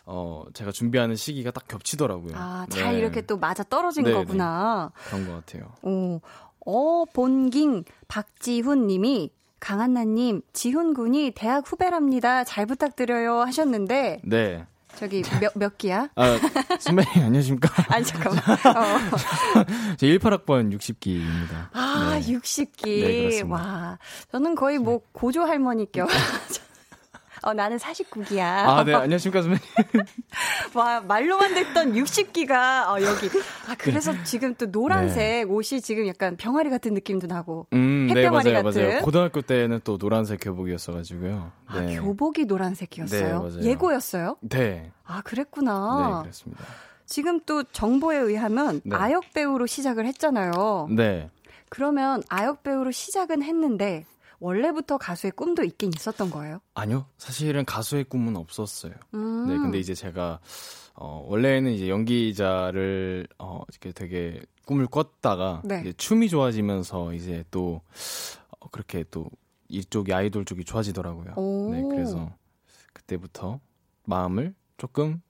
[0.05, 2.35] 어 제가 준비하는 시기가 딱 겹치더라고요.
[2.35, 4.17] 아잘 네, 이렇게 또 맞아 떨어진 네, 네.
[4.17, 4.91] 거구나.
[5.07, 5.71] 그런 것 같아요.
[5.81, 6.19] 오,
[6.65, 9.31] 어 본깅 박지훈님이
[9.63, 12.43] 강한나님 지훈 군이 대학 후배랍니다.
[12.43, 14.65] 잘 부탁드려요 하셨는데 네.
[14.97, 16.09] 저기 몇 몇 기야?
[16.17, 16.37] 아,
[16.81, 17.69] 선배님 안녕하십니까?
[17.95, 18.41] 아니 잠깐만.
[18.75, 19.95] 어.
[19.97, 21.69] 제 18학번 60기입니다.
[21.71, 22.33] 아, 네.
[22.33, 22.83] 60기.
[22.85, 23.55] 네, 그렇습니다.
[23.55, 23.99] 와.
[24.33, 26.09] 저는 거의 뭐 고조 할머니격.
[27.43, 28.39] 어, 나는 49기야.
[28.41, 29.61] 아, 네, 안녕하십니까, 선배님.
[30.73, 33.27] 와, 말로만 듣던 60기가 어, 여기.
[33.67, 34.23] 아, 그래서 네.
[34.23, 37.67] 지금 또 노란색 옷이 지금 약간 병아리 같은 느낌도 나고.
[37.73, 38.81] 음, 네, 햇병아리 맞아요, 같은.
[38.87, 39.01] 맞아요.
[39.01, 41.51] 고등학교 때는 또 노란색 교복이었어가지고요.
[41.67, 41.97] 아, 네.
[41.97, 43.21] 교복이 노란색이었어요.
[43.21, 43.61] 네, 맞아요.
[43.61, 44.37] 예고였어요?
[44.41, 44.91] 네.
[45.03, 46.21] 아, 네, 그랬구나.
[46.21, 46.63] 그렇습니다.
[47.05, 48.95] 지금 또 정보에 의하면 네.
[48.95, 50.87] 아역 배우로 시작을 했잖아요.
[50.91, 51.29] 네.
[51.67, 54.05] 그러면 아역 배우로 시작은 했는데
[54.43, 56.59] 원래부터 가수의 꿈도 있긴 있었던 거예요?
[56.73, 58.93] 아니요, 사실은 가수의 꿈은 없었어요.
[59.13, 59.47] 음.
[59.47, 60.41] 네, 근데 이제 제가,
[60.95, 65.79] 어, 원래는 이제 연기자를, 어, 이렇게 되게 꿈을 꿨다가, 네.
[65.79, 67.81] 이제 춤이 좋아지면서 이제 또,
[68.59, 69.29] 어, 그렇게 또,
[69.69, 71.33] 이쪽이 아이돌 쪽이 좋아지더라고요.
[71.37, 71.71] 오.
[71.71, 72.29] 네, 그래서
[72.91, 73.61] 그때부터
[74.03, 75.21] 마음을 조금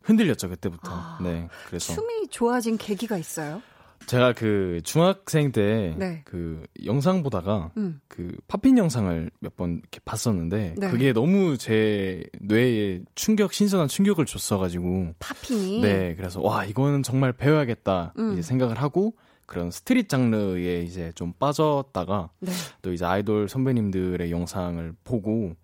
[0.00, 0.90] 흔들렸죠, 그때부터.
[0.90, 1.92] 아, 네, 그래서.
[1.92, 3.62] 춤이 좋아진 계기가 있어요?
[4.06, 6.22] 제가 그 중학생 때 네.
[6.24, 8.00] 그 영상 보다가 음.
[8.08, 10.90] 그 팝핀 영상을 몇 번 이렇게 봤었는데 네.
[10.90, 15.80] 그게 너무 제 뇌에 충격 신선한 충격을 줬어가지고 팝핀이.
[15.80, 18.32] 네 그래서 와 이거는 정말 배워야겠다 음.
[18.32, 19.14] 이제 생각을 하고
[19.46, 22.52] 그런 스트릿 장르에 이제 좀 빠졌다가 네.
[22.80, 25.54] 또 이제 아이돌 선배님들의 영상을 보고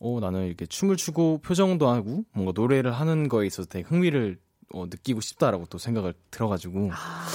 [0.00, 4.38] 어 나는 이렇게 춤을 추고 표정도 하고 뭔가 노래를 하는 거에 있어서 되게 흥미를
[4.74, 7.26] 어, 느끼고 싶다라고 또 생각을 들어가지고 아,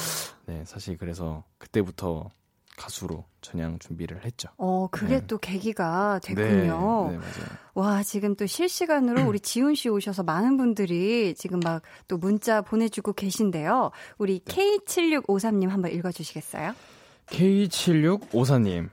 [0.45, 2.29] 네 사실 그래서 그때부터
[2.75, 4.49] 가수로 전향 준비를 했죠.
[4.57, 5.27] 어, 그게 네.
[5.27, 7.09] 또 계기가 네, 됐군요.
[7.11, 7.45] 네, 맞아요.
[7.75, 13.13] 와, 지금 또 실시간으로 우리 지훈 씨 오셔서 많은 분들이 지금 막 또 문자 보내주고
[13.13, 13.91] 계신데요.
[14.17, 14.79] 우리 네.
[14.87, 16.73] K7653님 한번 읽어주시겠어요?
[17.27, 18.89] K7654님.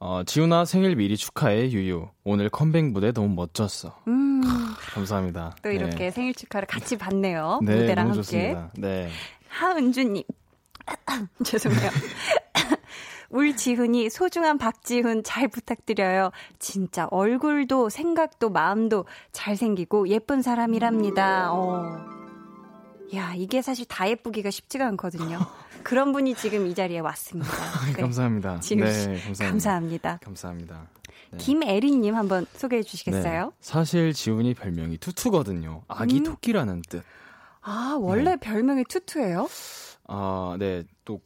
[0.00, 2.08] 어, 지훈아 생일 미리 축하해, 유유.
[2.24, 3.98] 오늘 컴백 무대 너무 멋졌어.
[4.06, 4.40] 음,
[4.92, 5.56] 감사합니다.
[5.62, 6.10] 또 이렇게 네.
[6.10, 7.60] 생일 축하를 같이 받네요.
[7.64, 8.16] 네, 무대랑 함께.
[8.16, 8.70] 좋습니다.
[8.76, 9.08] 네.
[9.48, 10.22] 하은주님.
[11.44, 11.90] 죄송해요.
[13.30, 16.30] 울지훈이 소중한 박지훈 잘 부탁드려요.
[16.58, 21.52] 진짜 얼굴도 생각도 마음도 잘생기고 예쁜 사람이랍니다.
[21.52, 22.18] 어.
[23.14, 25.38] 야, 이게 사실 다 예쁘기가 쉽지가 않거든요.
[25.82, 27.50] 그런 분이 지금 이 자리에 왔습니다.
[27.86, 27.92] 네.
[27.92, 28.60] 감사합니다.
[28.60, 29.48] 지훈 씨, 네, 감사합니다.
[29.48, 30.18] 감사합니다.
[30.24, 30.88] 감사합니다.
[31.30, 31.38] 네.
[31.38, 33.44] 김애리님 한번 소개해 주시겠어요?
[33.44, 33.50] 네.
[33.60, 35.82] 사실 지훈이 별명이 투투거든요.
[35.88, 36.24] 아기 음.
[36.24, 37.02] 토끼라는 뜻.
[37.62, 39.48] 아, 원래 별명이 투투예요?
[40.08, 41.20] 아, 네, 또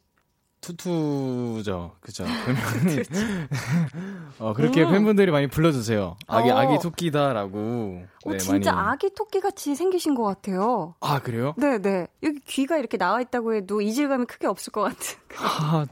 [0.61, 2.25] 투투죠, 그죠?
[4.39, 4.93] 어 그렇게 음.
[4.93, 6.17] 팬분들이 많이 불러주세요.
[6.29, 6.57] 아기 어.
[6.57, 8.05] 아기 토끼다라고.
[8.25, 8.89] 어, 네, 진짜 많이.
[8.91, 10.95] 아기 토끼 같이 생기신 것 같아요.
[11.01, 11.55] 아 그래요?
[11.57, 12.07] 네, 네.
[12.23, 15.19] 여기 귀가 이렇게 나와 있다고 해도 이질감이 크게 없을 것 같은.
[15.39, 15.87] 아,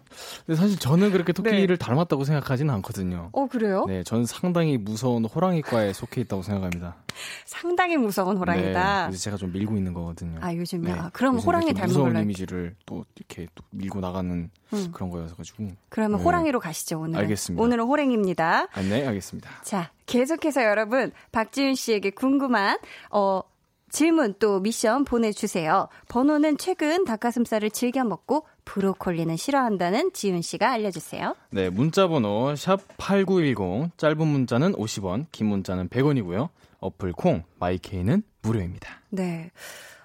[0.47, 3.31] 근데 사실 저는 그렇게 토끼를 닮았다고 생각하지는 않거든요.
[3.33, 3.85] 어, 그래요?
[3.87, 6.97] 네, 저는 상당히 무서운 호랑이과에 속해 있다고 생각합니다.
[7.47, 9.01] 상당히 무서운 호랑이다.
[9.03, 10.39] 네, 그래서 제가 좀 밀고 있는 거거든요.
[10.41, 10.93] 아, 요즘에.
[10.93, 12.21] 네, 아, 그럼 요즘 호랑이 닮은 무서운 걸로.
[12.21, 14.89] 이미지를 또 이렇게 또 밀고 나가는 음.
[14.93, 15.69] 그런 거여가지고.
[15.89, 16.25] 그러면 네.
[16.25, 17.19] 호랑이로 가시죠, 오늘.
[17.19, 17.63] 알겠습니다.
[17.63, 18.69] 오늘은 호랭입니다.
[18.73, 19.51] 아, 네, 알겠습니다.
[19.63, 22.77] 자, 계속해서 여러분, 박지윤 씨에게 궁금한,
[23.13, 23.43] 어,
[23.91, 25.89] 질문 또 미션 보내주세요.
[26.09, 31.37] 번호는 최근 닭가슴살을 즐겨 먹고 브로콜리는 싫어한다는 지훈 씨가 알려주세요.
[31.51, 36.49] 네, 문자 번호 샵 8910 짧은 문자는 50원, 긴 문자는 100원이고요.
[36.81, 39.03] 어플 콩 마이케이는 무료입니다.
[39.11, 39.51] 네.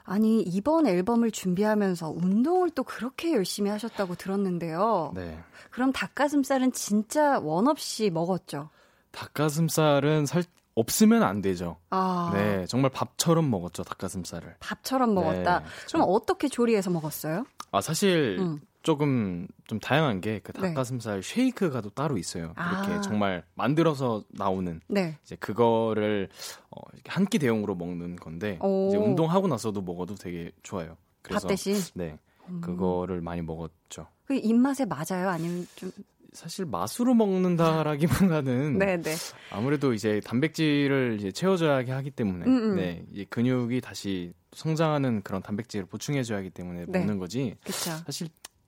[0.04, 5.14] 아니 이번 앨범을 준비하면서 운동을 또 그렇게 열심히 하셨다고 들었는데요.
[5.16, 5.40] 네.
[5.72, 8.70] 그럼 닭가슴살은 진짜 원 없이 먹었죠?
[9.16, 10.44] 닭가슴살은 살
[10.76, 11.78] 없으면 안 되죠.
[11.90, 12.32] 아.
[12.34, 14.56] 네, 정말 밥처럼 먹었죠 닭가슴살을.
[14.60, 15.60] 밥처럼 먹었다.
[15.60, 17.46] 네, 그럼 어떻게 조리해서 먹었어요?
[17.72, 18.60] 아 사실 음.
[18.84, 20.62] 조금 좀 다양한 게그 네.
[20.68, 22.54] 닭가슴살 쉐이크가 또 따로 있어요.
[22.58, 23.02] 이렇게 아.
[23.02, 25.18] 정말 만들어서 나오는 네.
[25.24, 26.30] 이제 그거를
[26.70, 28.90] 어, 한 끼 대용으로 먹는 건데 오.
[28.90, 30.98] 이제 운동하고 나서도 먹어도 되게 좋아요.
[31.22, 31.76] 그래서 밥 대신?
[31.96, 32.60] 네 음.
[32.62, 34.08] 그거를 많이 먹었죠.
[34.26, 35.30] 그 입맛에 맞아요?
[35.30, 35.90] 아니면 좀
[36.36, 39.04] 사실 맛으로 먹는다라기보다는 네네.
[39.52, 42.76] 아무래도 이제 단백질을 이제 채워줘야 하기 때문에 음, 음.
[42.76, 47.00] 네, 이 근육이 다시 성장하는 그런 단백질을 보충해줘야 하기 때문에 네.
[47.00, 47.92] 먹는 거지 그쵸.
[48.06, 48.28] 사실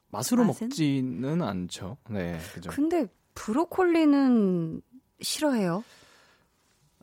[0.09, 0.67] 맛으로 맛은?
[0.67, 1.97] 먹지는 않죠.
[2.09, 2.69] 네, 그죠.
[2.71, 4.81] 근데 브로콜리는
[5.21, 5.83] 싫어해요?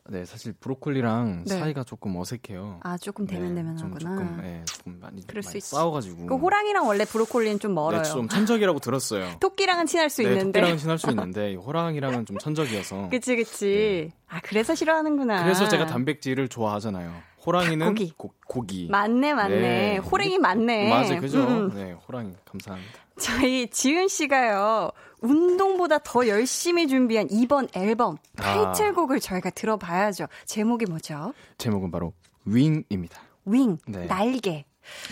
[0.07, 1.57] 네, 사실 브로콜리랑 네.
[1.59, 2.79] 사이가 조금 어색해요.
[2.83, 3.97] 아 조금 네, 대면대면하구나.
[3.97, 5.69] 좀 조금, 네, 조금 많이, 그럴 수 많이 있지.
[5.71, 6.27] 싸워가지고.
[6.27, 8.03] 그 호랑이랑 원래 브로콜리는 좀 멀어요.
[8.03, 9.27] 네, 좀 천적이라고 들었어요.
[9.41, 10.59] 토끼랑은 친할 수 네, 있는데.
[10.59, 13.09] 토끼랑은 친할 수 있는데 이 호랑이랑은 좀 천적이어서.
[13.09, 14.11] 그치 그치.
[14.27, 15.37] 아 그래서 싫어하는구나.
[15.37, 15.43] 네.
[15.43, 17.11] 그래서 제가 단백질을 좋아하잖아요.
[17.43, 18.13] 호랑이는 닭고기.
[18.15, 18.87] 고, 고기.
[18.91, 19.59] 맞네 맞네.
[19.59, 19.97] 네.
[19.97, 20.89] 호랭이 맞네.
[20.89, 21.39] 맞아요, 그죠?
[21.47, 21.71] 음.
[21.73, 22.93] 네, 호랑이 감사합니다.
[23.17, 24.91] 저희 지은 씨가요.
[25.21, 28.41] 운동보다 더 열심히 준비한 이번 앨범 아.
[28.41, 30.27] 타이틀곡을 저희가 들어봐야죠.
[30.45, 31.33] 제목이 뭐죠?
[31.57, 32.13] 제목은 바로
[32.45, 33.21] 윙입니다.
[33.45, 34.07] 윙, 네.
[34.07, 34.65] 날개.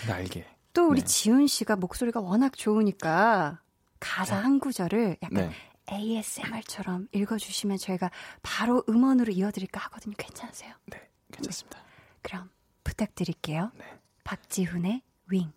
[0.07, 0.45] 날개.
[0.73, 1.05] 또 우리 네.
[1.05, 3.61] 지훈 씨가 목소리가 워낙 좋으니까
[3.99, 5.51] 가사 한 구절을 약간 네.
[5.91, 8.09] ASMR처럼 읽어주시면 저희가
[8.41, 10.15] 바로 음원으로 이어드릴까 하거든요.
[10.17, 10.73] 괜찮으세요?
[10.87, 11.79] 네, 괜찮습니다.
[12.21, 12.49] 그럼
[12.83, 13.71] 부탁드릴게요.
[13.77, 13.85] 네.
[14.23, 15.51] 박지훈의 윙.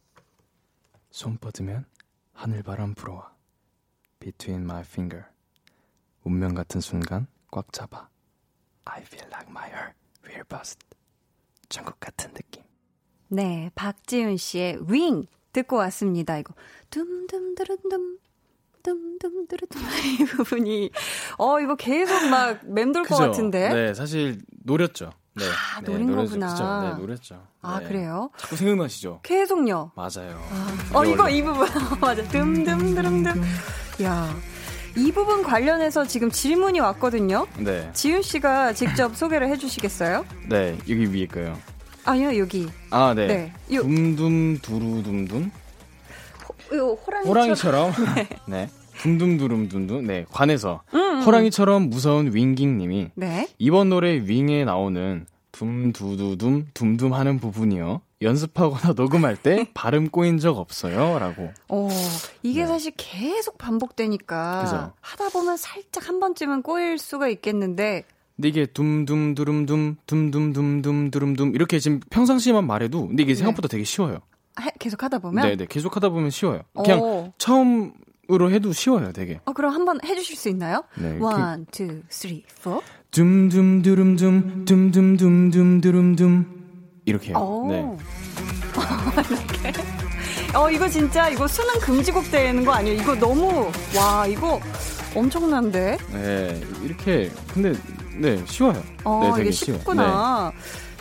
[1.10, 1.86] 손 뻗으면
[2.34, 3.35] 하늘바람 불어와.
[4.26, 5.26] Between my finger.
[6.24, 8.08] 운명 같은 순간 꽉 잡아.
[8.84, 9.94] I feel like my heart
[10.26, 10.80] will burst.
[11.68, 12.64] 천국 같은 느낌.
[13.28, 16.38] 네, 박지훈 씨의 윙 듣고 왔습니다.
[16.38, 16.54] 이거
[16.90, 18.18] 둠둠드름둠
[18.82, 19.80] 둠둠드름둠
[20.20, 20.90] 이 부분이
[21.38, 23.68] 어 이거 계속 막 맴돌 것 같은데.
[23.72, 25.12] 네, 사실 노렸죠.
[25.34, 25.44] 네.
[25.44, 26.30] 아, 네, 노린 노렸죠.
[26.30, 26.50] 거구나.
[26.52, 26.80] 그죠?
[26.96, 27.46] 네, 노렸죠.
[27.62, 27.86] 아 네.
[27.86, 28.30] 그래요?
[28.38, 29.20] 자꾸 생각나시죠?
[29.22, 29.92] 계속요.
[29.94, 30.42] 맞아요.
[30.92, 31.68] 어 이게 이거 이 부분
[32.02, 32.24] 맞아.
[32.24, 33.40] 둠둠드름둠.
[34.02, 34.34] 야.
[34.96, 37.46] 이 부분 관련해서 지금 질문이 왔거든요.
[37.58, 37.90] 네.
[37.92, 40.24] 지훈 씨가 직접 소개를 해주시겠어요?
[40.48, 41.56] 네, 여기 위에 거요.
[42.04, 43.26] 아니요 여기 아, 네.
[43.26, 45.50] 네, 요- 둠둠 두루둠둠.
[46.74, 47.92] 요 호랑이 호랑이처럼.
[48.48, 48.68] 네.
[48.98, 50.06] 둠둠두rum둠둠.
[50.06, 53.48] 네, 관에서 음, 호랑이처럼 무서운 윙깅님이 네.
[53.58, 58.00] 이번 노래 윙에 나오는 둠두두둠 둠둠 하는 부분이요.
[58.22, 61.50] 연습하거나 녹음할 때 발음 꼬인 적 없어요.라고.
[61.68, 61.88] 어,
[62.42, 62.66] 이게 네.
[62.66, 64.92] 사실 계속 반복되니까 그죠.
[65.00, 68.04] 하다 보면 살짝 한 번쯤은 꼬일 수가 있겠는데
[68.36, 74.18] 근데 이게 둠둠두rum둠 둠둠둠둠두rum둠 이렇게 지금 평상시만 말해도 근데 이게 생각보다 되게 쉬워요.
[74.60, 75.66] 해- 계속 하다 보면 네, 네.
[75.68, 76.62] 계속 하다 보면 쉬워요.
[76.74, 77.32] 그냥 어.
[77.38, 77.92] 처음
[78.28, 79.38] 으로 해도 쉬워요, 되게.
[79.44, 80.82] 어, 그럼 한번 해주실 수 있나요?
[80.98, 82.82] 네, One, two, three, four.
[83.12, 86.55] 둠둠두rum둠 둠둠 둠둠두rum둠
[87.06, 87.38] 이렇게요.
[87.38, 87.68] 오.
[87.68, 87.96] 네.
[89.30, 89.72] 이렇게.
[90.54, 93.00] 어, 이거 진짜 이거 수능 금지곡 되는 거 아니에요?
[93.00, 94.60] 이거 너무 와 이거
[95.14, 95.96] 엄청난데.
[96.12, 97.72] 네, 이렇게 근데
[98.18, 98.82] 네, 쉬워요.
[99.04, 99.50] 어, 네, 이게.
[99.52, 100.52] 쉽구나.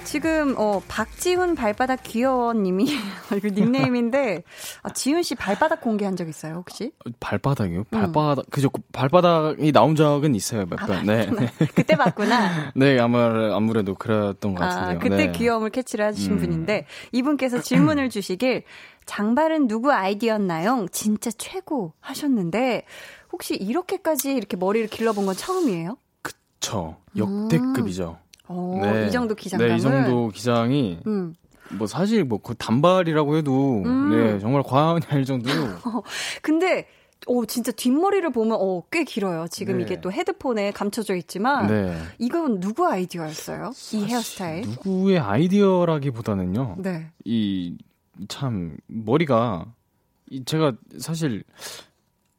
[0.05, 2.85] 지금 어 박지훈 발바닥 귀여워님이
[3.35, 4.43] 이거 닉네임인데
[4.83, 6.91] 아, 지훈 씨 발바닥 공개한 적 있어요 혹시?
[7.05, 7.11] 네.
[7.19, 7.85] 발바닥이요?
[7.85, 8.69] 발바닥 그죠?
[8.93, 11.05] 발바닥이 나온 적은 있어요, 몇 번.
[11.05, 11.25] 네.
[11.25, 11.51] 네.
[11.75, 12.71] 그때 봤구나.
[12.75, 14.97] 네, 아마 아무래도 그랬던 것 같은데요.
[14.97, 15.31] 아, 그때 네.
[15.31, 16.37] 귀여움을 캐치를 해주신 음.
[16.37, 18.63] 분인데 이분께서 질문을 주시길
[19.05, 20.87] 장발은 누구 아이디어였나요?
[20.91, 22.85] 진짜 최고 하셨는데
[23.31, 25.97] 혹시 이렇게까지 이렇게 머리를 길러본 건 처음이에요?
[26.59, 28.17] 저 역대급이죠.
[28.47, 29.07] 어, 네.
[29.07, 29.69] 이 정도 기장감을.
[29.71, 31.33] 네, 이 정도 기장이 음.
[31.71, 34.09] 뭐 사실 뭐 그 단발이라고 해도 음.
[34.11, 35.53] 네 정말 과언이 아닐 정도로
[36.43, 36.87] 근데
[37.27, 39.47] 오 진짜 뒷머리를 보면 어, 꽤 길어요.
[39.49, 39.83] 지금 네.
[39.83, 41.97] 이게 또 헤드폰에 감춰져 있지만 네.
[42.19, 43.71] 이건 누구 아이디어였어요?
[43.93, 44.61] 이 헤어스타일?
[44.67, 46.75] 누구의 아이디어라기보다는요.
[46.79, 47.07] 네.
[47.25, 47.77] 이
[48.29, 49.65] 참 머리가
[50.29, 51.43] 이 제가 사실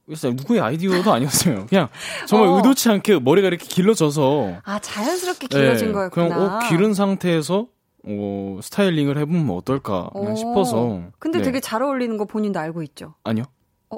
[0.07, 1.66] 글쎄요, 누구의 아이디어도 아니었어요.
[1.66, 1.88] 그냥
[2.27, 2.57] 정말 어.
[2.57, 6.29] 의도치 않게 머리가 이렇게 길러져서 아 자연스럽게 길어진 네, 거였구나.
[6.29, 7.66] 그냥 어 기른 상태에서
[8.09, 10.37] 어 스타일링을 해보면 어떨까 그냥 오.
[10.37, 11.01] 싶어서.
[11.19, 11.45] 근데 네.
[11.45, 13.14] 되게 잘 어울리는 거 본인도 알고 있죠?
[13.25, 13.42] 아니요.
[13.90, 13.97] 어?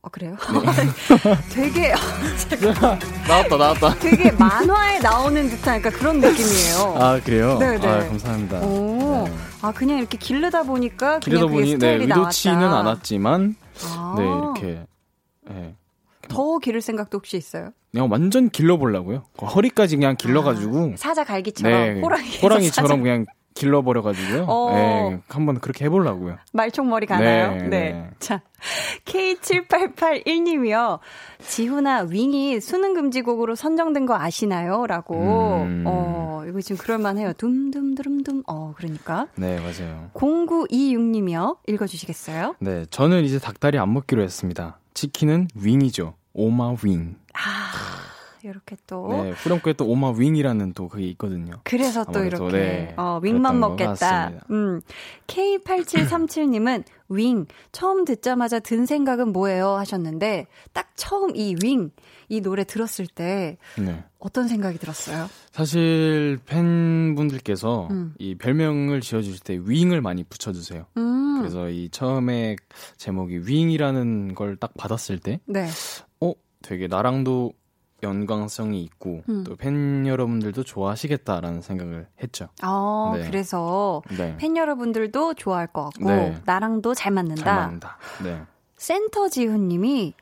[0.00, 0.34] 어, 그래요?
[0.50, 1.36] 네.
[1.52, 1.92] 되게,
[3.28, 3.94] 나왔다, 나왔다.
[3.96, 6.94] 되게 만화에 나오는 듯한 약간 그런 느낌이에요.
[6.98, 7.58] 아, 그래요?
[7.58, 7.86] 네네.
[7.86, 8.60] 아, 감사합니다.
[8.60, 9.32] 오, 네.
[9.60, 12.78] 아, 그냥 이렇게 기르다 보니까 그냥 그게 보니, 네, 스타일이 의도치는 나왔다.
[12.80, 14.86] 않았지만, 아, 네, 이렇게,
[15.50, 15.74] 예.
[16.28, 17.70] 더 기를 생각도 혹시 있어요?
[17.92, 19.24] 그냥 완전 길러보려고요.
[19.38, 24.46] 그 허리까지 그냥 길러가지고, 아, 사자 갈기처럼 네, 호랑이 호랑이 처럼 그냥 길러버려가지고요.
[24.48, 24.72] 어.
[24.74, 26.36] 네, 한번 그렇게 해보려고요.
[26.52, 27.52] 말총머리 가나요?
[27.52, 27.68] 네, 네.
[27.68, 28.10] 네.
[28.18, 28.42] 자,
[29.04, 30.98] K7881님이요.
[31.46, 34.86] 지훈아, 윙이 수능금지곡으로 선정된 거 아시나요?
[34.86, 35.14] 라고.
[35.62, 35.84] 음.
[35.86, 37.34] 어, 이거 지금 그럴만해요.
[37.34, 38.42] 둠둠두름둠.
[38.48, 39.28] 어, 그러니까.
[39.36, 40.10] 네, 맞아요.
[40.14, 41.58] 0926님이요.
[41.68, 42.56] 읽어주시겠어요?
[42.58, 44.78] 네, 저는 이제 닭다리 안 먹기로 했습니다.
[44.94, 46.14] 치킨은 윙이죠.
[46.32, 47.16] 오마 윙.
[47.34, 47.40] 아,
[48.42, 49.08] 이렇게 또.
[49.08, 51.54] 네, 후렴구에 또 오마 윙이라는 또 그게 있거든요.
[51.64, 54.32] 그래서 또 아무래도, 이렇게 네, 어, 윙만 먹겠다.
[54.50, 54.80] 음.
[55.26, 61.90] K8737님은 윙 처음 듣자마자 든 생각은 뭐예요 하셨는데 딱 처음 이 윙
[62.34, 64.04] 이 노래 들었을 때 네.
[64.18, 65.28] 어떤 생각이 들었어요?
[65.52, 68.14] 사실 팬분들께서 음.
[68.18, 70.86] 이 별명을 지어주실 때 윙을 많이 붙여주세요.
[70.96, 71.38] 음.
[71.38, 72.56] 그래서 이 처음에
[72.96, 75.68] 제목이 윙이라는 걸 딱 받았을 때, 네.
[76.20, 77.52] 어, 되게 나랑도
[78.02, 79.44] 연관성이 있고 음.
[79.44, 82.48] 또팬 여러분들도 좋아하시겠다라는 생각을 했죠.
[82.62, 83.26] 어, 네.
[83.26, 84.36] 그래서 네.
[84.36, 86.40] 팬 여러분들도 좋아할 것 같고 네.
[86.44, 87.42] 나랑도 잘 맞는다.
[87.44, 87.98] 잘 맞는다.
[88.22, 88.42] 네.
[88.76, 90.14] 센터 지훈님이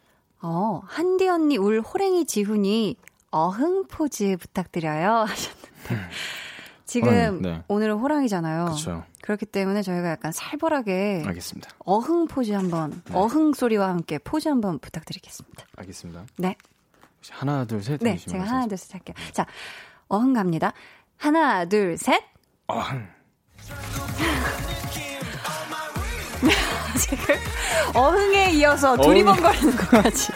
[0.43, 2.97] 어 한디 언니 울 호랭이 지훈이
[3.31, 6.11] 어흥 포즈 부탁드려요 하셨는데
[6.85, 7.63] 지금 호랑이, 네.
[7.69, 8.65] 오늘은 호랑이잖아요.
[8.67, 9.05] 그렇죠.
[9.23, 11.71] 그렇기 때문에 저희가 약간 살벌하게 알겠습니다.
[11.87, 13.15] 어흥 포즈 한번 네.
[13.15, 15.65] 어흥 소리와 함께 포즈 한번 부탁드리겠습니다.
[15.77, 16.27] 알겠습니다.
[16.37, 16.57] 네,
[17.31, 18.01] 하나, 둘, 셋.
[18.03, 19.15] 네, 제가 하나 둘 셋 할게요.
[19.33, 19.47] 자,
[20.09, 20.73] 어흥 갑니다.
[21.17, 22.23] 하나 둘 셋.
[22.67, 23.07] 어흥.
[26.99, 27.35] 지금
[27.95, 28.97] 어흥에 이어서.
[28.97, 30.33] 두리번거리는 것까지.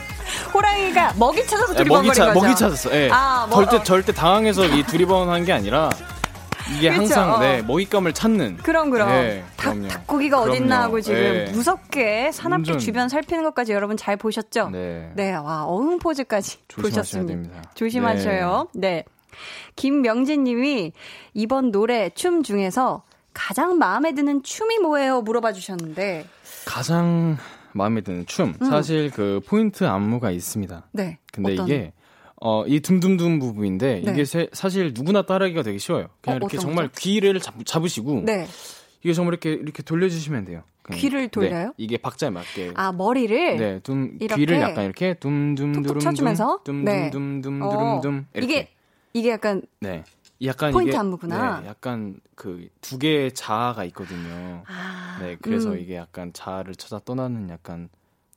[0.53, 2.41] 호랑이가 먹이 찾아서 네, 두리번거린 찾 거죠.
[2.41, 2.93] 먹이 찾았어.
[2.97, 3.09] 예.
[3.13, 3.83] 아, 뭐, 절대 어.
[3.83, 5.89] 절대 당황해서 이 두리번 한 게 아니라
[6.77, 7.39] 이게 그쵸, 항상 어.
[7.39, 8.57] 네, 먹잇감을 찾는.
[8.59, 9.89] 그럼 그럼 네, 닭, 그럼요.
[9.89, 10.53] 닭고기가 그럼요.
[10.53, 11.45] 어딨나 하고 지금 네.
[11.53, 12.79] 무섭게 사납게 완전.
[12.79, 14.71] 주변 살피는 것까지 여러분 잘 보셨죠?
[14.71, 15.13] 네.
[15.15, 17.33] 네, 와 어흥 포즈까지 보셨습니다.
[17.33, 17.63] 됩니다.
[17.75, 18.67] 조심하셔요.
[18.75, 19.05] 네.
[19.77, 20.93] 김명진 님이
[21.35, 23.03] 이번 노래 춤 중에서
[23.39, 25.21] 가장 마음에 드는 춤이 뭐예요?
[25.21, 26.25] 물어봐 주셨는데,
[26.65, 27.37] 가장
[27.73, 28.55] 마음에 드는 춤.
[28.63, 28.67] 음.
[28.71, 30.87] 사실 그 포인트 안무가 있습니다.
[30.93, 31.19] 네.
[31.33, 31.93] 근데 어떤- 이게
[32.41, 34.11] 어, 이 둠둠둠 부분인데 네.
[34.13, 36.09] 이게 세- 사실 누구나 따라하기가 되게 쉬워요.
[36.23, 36.99] 그냥 어, 이렇게 어떤 정말 거죠?
[37.01, 38.47] 귀를 잡, 잡으시고 네.
[39.03, 40.63] 이게 정말 이렇게 이렇게 돌려주시면 돼요.
[40.93, 41.67] 귀를 돌려요?
[41.67, 42.73] 네, 이게 박자에 맞게.
[42.75, 46.61] 아 머리를 네, 둠 이렇게 귀를 약간 이렇게 둠둠두름 쳐주면서?
[46.85, 47.11] 네.
[47.11, 48.53] 둠둠둠둠둠둠 이렇게.
[48.55, 48.69] 이게
[49.13, 50.05] 이게 약간 네.
[50.45, 51.61] 약간 포인트 이게 안무구나.
[51.61, 54.63] 네, 약간 그 두 개의 자아가 있거든요.
[54.67, 57.89] 아, 네, 그래서 음, 이게 약간 자아를 찾아 떠나는 약간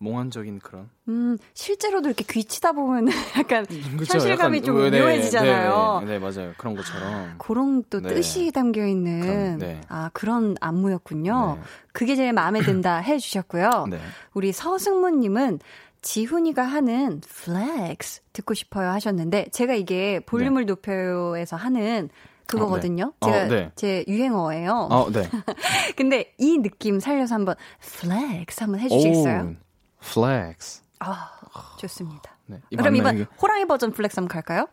[0.02, 3.08] 몽환적인 그런 음, 실제로도 이렇게 귀치다 보면
[3.38, 3.66] 약간
[3.98, 4.14] 그쵸?
[4.14, 6.00] 현실감이 약간, 좀 네, 묘해지잖아요.
[6.02, 6.54] 네, 네, 네, 맞아요.
[6.58, 7.36] 그런 것처럼.
[7.38, 8.08] 그런 또 네.
[8.16, 9.82] 뜻이 담겨 있는 그럼, 네.
[9.90, 11.58] 아 그런 안무였군요.
[11.60, 11.64] 네.
[11.92, 13.88] 그게 제일 마음에 든다 해주셨고요.
[13.90, 14.00] 네.
[14.34, 15.60] 우리 서승무님은
[16.02, 22.10] 지훈이가 하는 flex 듣고 싶어요 하셨는데 제가 이게 볼륨을 높여요에서 하는
[22.48, 23.14] 그거거든요.
[23.22, 23.28] 네.
[23.28, 23.72] 어, 제가 네.
[23.76, 24.88] 제 유행어예요.
[24.90, 25.30] 어, 네.
[25.96, 29.56] 근데 이 느낌 살려서 한번 flex 한번 해주시겠어요?
[30.00, 30.82] flex.
[31.00, 31.32] 아
[31.78, 32.36] 좋습니다.
[32.48, 32.60] 네.
[32.72, 33.28] 이 그럼 이번 이게?
[33.42, 34.68] 호랑이 버전 flex 한번 갈까요?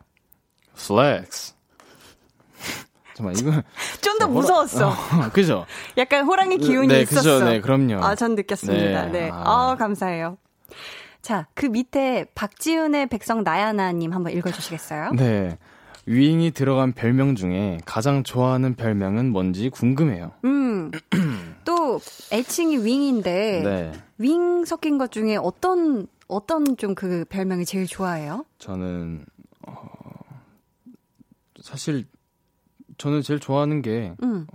[0.75, 1.53] flex.
[3.13, 3.51] 잠깐만, 이거.
[4.01, 4.89] 좀더 호라- 무서웠어.
[4.89, 4.93] 어,
[5.33, 5.65] 그죠?
[5.97, 7.21] 약간 호랑이 기운이 네, 있었어.
[7.37, 7.45] 그죠?
[7.45, 8.03] 네, 그럼요.
[8.03, 9.05] 아, 전 느꼈습니다.
[9.07, 9.11] 네.
[9.11, 9.75] 네, 아, 아.
[9.75, 10.37] 감사해요.
[11.27, 15.11] 자, 그 밑에 박지훈의 백성 나야나님 한번 읽어주시겠어요?
[15.11, 15.57] 네.
[16.05, 20.31] 위잉이 들어간 별명 중에 가장 좋아하는 별명은 뭔지 궁금해요.
[20.45, 20.89] 음.
[21.65, 21.99] 또
[22.31, 23.91] 애칭이 윙인데 네.
[24.17, 28.45] 윙 섞인 것 중에 어떤 어떤 좀 그 별명이 제일 좋아해요?
[28.59, 29.25] 저는,
[29.67, 29.75] 어,
[31.61, 32.05] 사실,
[32.97, 34.47] 저는 제일 좋아하는 게, 음.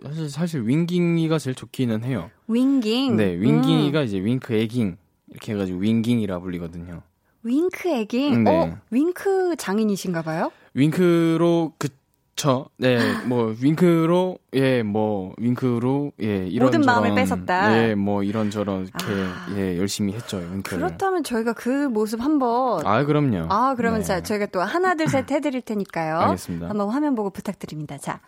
[0.00, 2.30] 사실, 사실, 윙깅이가 제일 좋기는 해요.
[2.46, 3.16] 윙깅.
[3.16, 4.04] 네, 윙깅이가 음.
[4.04, 4.96] 이제 윙크 애깅.
[5.30, 7.02] 이렇게 해가지고 윙깅이라 불리거든요.
[7.42, 8.44] 윙크 애깅.
[8.44, 8.50] 네.
[8.50, 10.50] 어, 윙크 장인이신가 봐요?
[10.74, 17.88] 윙크로 그쵸 네 뭐 윙크로 예 뭐 윙크로 예 이런 모든 마음을 뺏었다.
[17.90, 19.46] 예 뭐 이런저런 이렇게 아.
[19.56, 24.04] 예 열심히 했죠 윙크를 그렇다면 저희가 그 모습 한번 아 그럼요 아, 그러면 네.
[24.06, 26.18] 자, 저희가 또 하나, 둘, 셋 해 드릴 테니까요.
[26.18, 26.68] 알겠습니다.
[26.68, 27.96] 한번 화면 보고 부탁드립니다.
[27.98, 28.20] 자,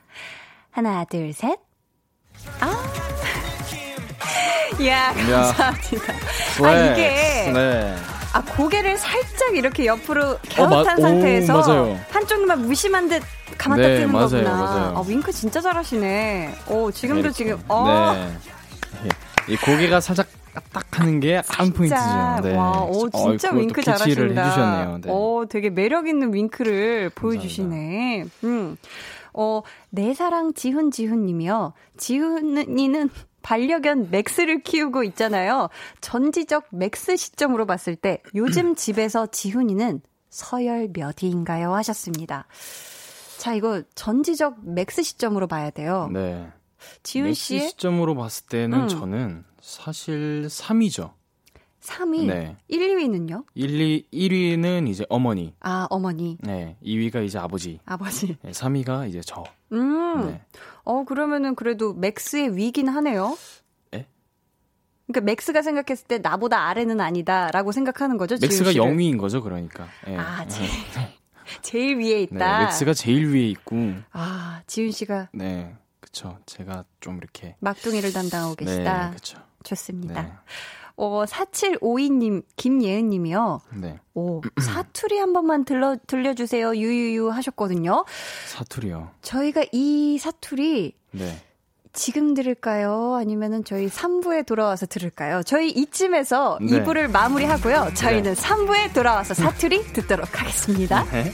[0.70, 1.58] 하나, 둘, 셋.
[2.60, 3.07] 아.
[4.80, 6.12] 이야, 감사합니다.
[6.64, 7.94] 아, 이게- 네
[8.32, 11.98] 아, 고개를 살짝 이렇게 옆으로 어, 갸웃한 마- 상태에서 오.
[12.10, 13.22] 한쪽만 무심한 듯
[13.56, 14.50] 가만 딱 네, 뜨는 맞아요, 거구나.
[14.54, 14.94] 맞아요.
[14.98, 16.54] 아, 윙크 진짜 잘하시네.
[16.68, 17.34] 오, 지금도 메리코.
[17.34, 18.12] 지금, 어.
[18.14, 18.28] 네.
[19.06, 19.52] 예.
[19.52, 20.26] 이 고개가 살짝
[20.72, 22.02] 딱 하는 게 한 포인트죠.
[22.42, 22.54] 네.
[22.56, 24.44] 와, 오, 진짜 어, 윙크 잘하신다.
[24.44, 24.98] 해주셨네요.
[25.04, 25.10] 네.
[25.10, 28.24] 오, 되게 매력 있는 윙크를 보여주시네.
[28.44, 28.76] 음.
[29.32, 31.72] 어, 내 사랑 지훈 지훈 님이요.
[31.96, 33.08] 지훈이는
[33.48, 35.70] 반려견 맥스를 키우고 있잖아요.
[36.02, 41.74] 전지적 맥스 시점으로 봤을 때 요즘 집에서 지훈이는 서열 몇위인가요?
[41.74, 42.46] 하셨습니다.
[43.38, 46.10] 자, 이거 전지적 맥스 시점으로 봐야 돼요.
[46.12, 46.52] 네.
[47.02, 48.88] 지훈 씨 시점으로 봤을 때는 음.
[48.88, 51.12] 저는 사실 3위죠.
[51.88, 52.26] 3위.
[52.26, 52.56] 네.
[52.68, 53.44] 1, 2위는요?
[53.54, 55.54] 1, 2, 1위는 이제 어머니.
[55.60, 56.36] 아, 어머니.
[56.40, 56.76] 네.
[56.84, 57.80] 2위가 이제 아버지.
[57.86, 58.36] 아버지.
[58.42, 59.42] 네, 3위가 이제 저.
[59.72, 60.26] 음.
[60.26, 60.40] 네.
[60.84, 63.36] 어, 그러면은 그래도 맥스의 위긴 하네요.
[63.94, 64.06] 에?
[65.06, 68.36] 그러니까 맥스가 생각했을 때 나보다 아래는 아니다라고 생각하는 거죠.
[68.40, 68.72] 맥스가.
[68.72, 69.86] 0위인 거죠, 그러니까.
[70.06, 70.16] 네.
[70.16, 70.48] 아, 네.
[70.50, 70.70] 제일,
[71.62, 72.64] 제일 위에 네, 있다.
[72.66, 73.76] 맥스가 제일 위에 있고.
[74.12, 75.74] 아, 지훈 씨가 네.
[76.00, 76.38] 그쵸.
[76.44, 77.56] 제가 좀 이렇게.
[77.60, 79.08] 막둥이를 담당하고 계시다.
[79.08, 79.38] 네, 그쵸.
[79.64, 80.22] 좋습니다.
[80.22, 80.32] 네.
[80.98, 83.60] 어, 4752님, 김예은 님이요.
[83.80, 84.00] 네.
[84.14, 86.74] 오, 사투리 한 번만 들려, 들려주세요.
[86.76, 88.04] 유유유 하셨거든요.
[88.48, 89.10] 사투리요.
[89.22, 91.42] 저희가 이 사투리 네.
[91.92, 93.14] 지금 들을까요?
[93.14, 95.42] 아니면은 저희 3부에 돌아와서 들을까요?
[95.44, 96.82] 저희 이쯤에서 네.
[96.82, 97.92] 2부를 마무리하고요.
[97.94, 101.04] 저희는 3부에 돌아와서 사투리 듣도록 하겠습니다.
[101.12, 101.32] 네.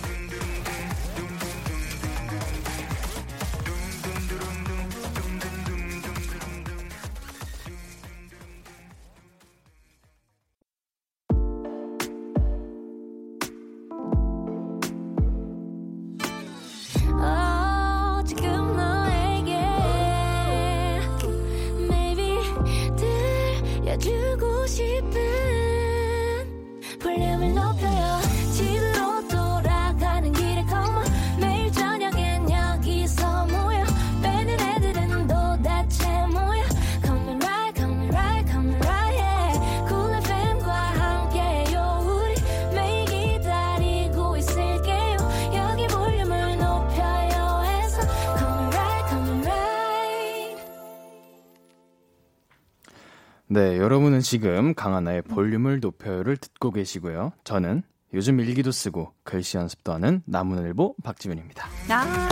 [23.99, 25.21] 들려주고 싶은.
[27.01, 27.94] 볼륨을 높여
[53.55, 57.31] 네, 여러분은 지금 강하나의 볼륨을 높여요를 듣고 계시고요.
[57.45, 61.69] 저는 요즘 일기도 쓰고 글씨 연습도 하는 나무늘보 박지훈입니다.
[61.89, 62.29] 아.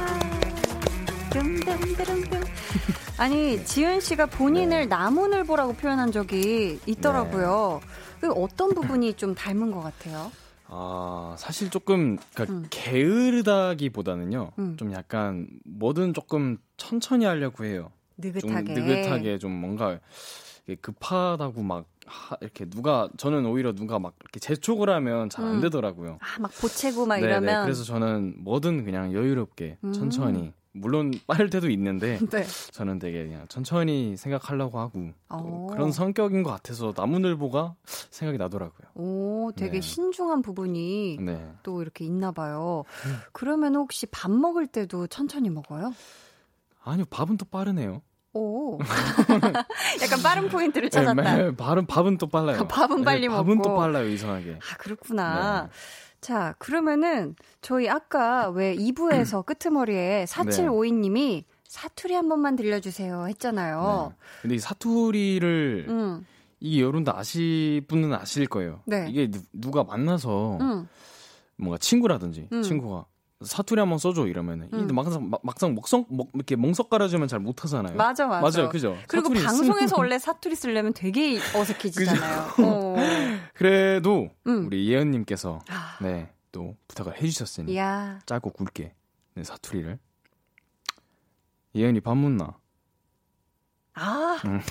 [3.18, 7.80] 아니, 지은 씨가 본인을 나무늘보라고 표현한 적이 있더라고요.
[8.20, 10.32] 그 어떤 부분이 좀 닮은 것 같아요?
[10.66, 12.66] 아, 사실 조금 그러니까 음.
[12.68, 14.50] 게으르다기보다는요.
[14.58, 14.76] 음.
[14.76, 17.92] 좀 약간 뭐든 조금 천천히 하려고 해요.
[18.16, 18.74] 느긋하게.
[18.74, 20.00] 좀 느긋하게 좀 뭔가
[20.80, 25.60] 급하다고 막 하- 이렇게 누가 저는 오히려 누가 막 이렇게 재촉을 하면 잘안 음.
[25.60, 26.18] 되더라고요.
[26.20, 27.62] 아, 막 보채고 막 네네, 이러면.
[27.64, 29.92] 그래서 저는 뭐든 그냥 여유롭게 음.
[29.92, 32.44] 천천히 물론 빠를 때도 있는데 네.
[32.70, 35.66] 저는 되게 그냥 천천히 생각하려고 하고 또 어.
[35.70, 38.88] 그런 성격인 것 같아서 나무늘보가 생각이 나더라고요.
[38.94, 39.80] 오, 되게 네.
[39.80, 41.52] 신중한 부분이 네.
[41.62, 42.84] 또 이렇게 있나 봐요.
[43.32, 45.92] 그러면 혹시 밥 먹을 때도 천천히 먹어요?
[46.84, 48.00] 아니요 밥은 또 빠르네요.
[48.34, 48.78] 오.
[50.02, 51.36] 약간 빠른 포인트를 찾았다.
[51.36, 52.66] 네, 밥은 밥은 또 빨라요.
[52.68, 53.68] 밥은 빨리 밥은 먹고.
[53.68, 54.54] 또 빨라요 이상하게.
[54.54, 55.64] 아, 그렇구나.
[55.64, 55.70] 네.
[56.20, 64.12] 자, 그러면은 저희 아까 왜 2부에서 끄트머리에 4752님이 사투리 한 번만 들려주세요 했잖아요.
[64.12, 64.16] 네.
[64.42, 66.24] 근데 이 사투리를 응,
[66.60, 68.82] 이 여러분도 아실 분은 아실 거예요.
[68.86, 69.06] 네.
[69.08, 70.88] 이게 누, 누가 만나서 응.
[71.56, 72.62] 뭔가 친구라든지 음.
[72.62, 73.06] 친구가
[73.44, 74.88] 사투리 한번 써줘 이러면은 음.
[74.88, 77.96] 이 막상 막- 막상 먹성 먹, 이렇게 멍석 깔아주면 잘 못하잖아요.
[77.96, 78.58] 맞아, 맞아.
[78.58, 78.96] 맞아요, 그죠?
[79.08, 82.54] 그리고 방송에서 쓰는- 원래 사투리 쓰려면 되게 어색해지잖아요.
[82.64, 82.96] 어.
[83.54, 84.66] 그래도 음.
[84.66, 88.18] 우리 예은님께서 아, 네또 부탁을 해주셨으니 이야.
[88.26, 88.94] 짧고 굵게
[89.34, 89.98] 네, 사투리를
[91.74, 92.56] 예은이 밥 묻나?
[93.94, 94.38] 아.
[94.46, 94.60] 음.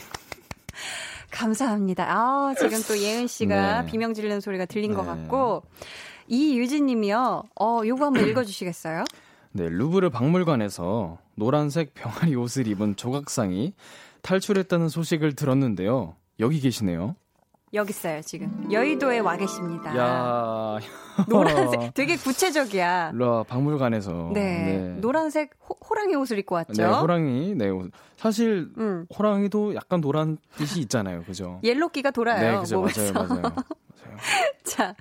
[1.32, 2.05] 감사합니다.
[2.09, 3.91] 아, 지금 또 예은 씨가 네.
[3.91, 5.07] 비명 지르는 소리가 들린 것 네.
[5.07, 5.63] 같고,
[6.32, 7.44] 이유진 님이요.
[7.60, 9.04] 어, 요거 한번 읽어주시겠어요?
[9.54, 13.74] 네, 루브르 박물관에서 노란색 병아리 옷을 입은 조각상이
[14.22, 16.16] 탈출했다는 소식을 들었는데요.
[16.40, 17.16] 여기 계시네요.
[17.74, 18.70] 여기 있어요, 지금.
[18.72, 19.96] 여의도에 와 계십니다.
[19.98, 20.78] 야,
[21.30, 23.12] 노란색, 되게 구체적이야.
[23.14, 24.98] 라 박물관에서 네.
[25.00, 26.74] 노란색 호, 호랑이 옷을 입고 왔죠.
[26.74, 27.56] 네, 호랑이.
[27.56, 27.70] 네,
[28.18, 29.06] 사실 음.
[29.18, 31.24] 호랑이도 약간 노란 뜻이 있잖아요.
[31.24, 31.60] 그죠?
[31.64, 32.52] 옐로끼가 돌아요.
[32.56, 32.80] 네, 그죠.
[32.80, 33.14] 몸에서.
[33.14, 33.56] 맞아요, 맞아요.
[34.64, 34.95] 자,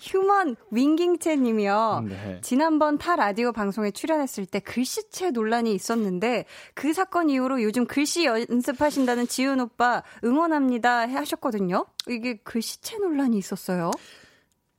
[0.00, 2.04] 휴먼 윙깅채 님이요.
[2.08, 2.40] 네.
[2.42, 6.44] 지난번 타 라디오 방송에 출연했을 때 글씨체 논란이 있었는데
[6.74, 11.86] 그 사건 이후로 요즘 글씨 연습하신다는 지훈 오빠 응원합니다 하셨거든요.
[12.08, 13.90] 이게 글씨체 논란이 있었어요.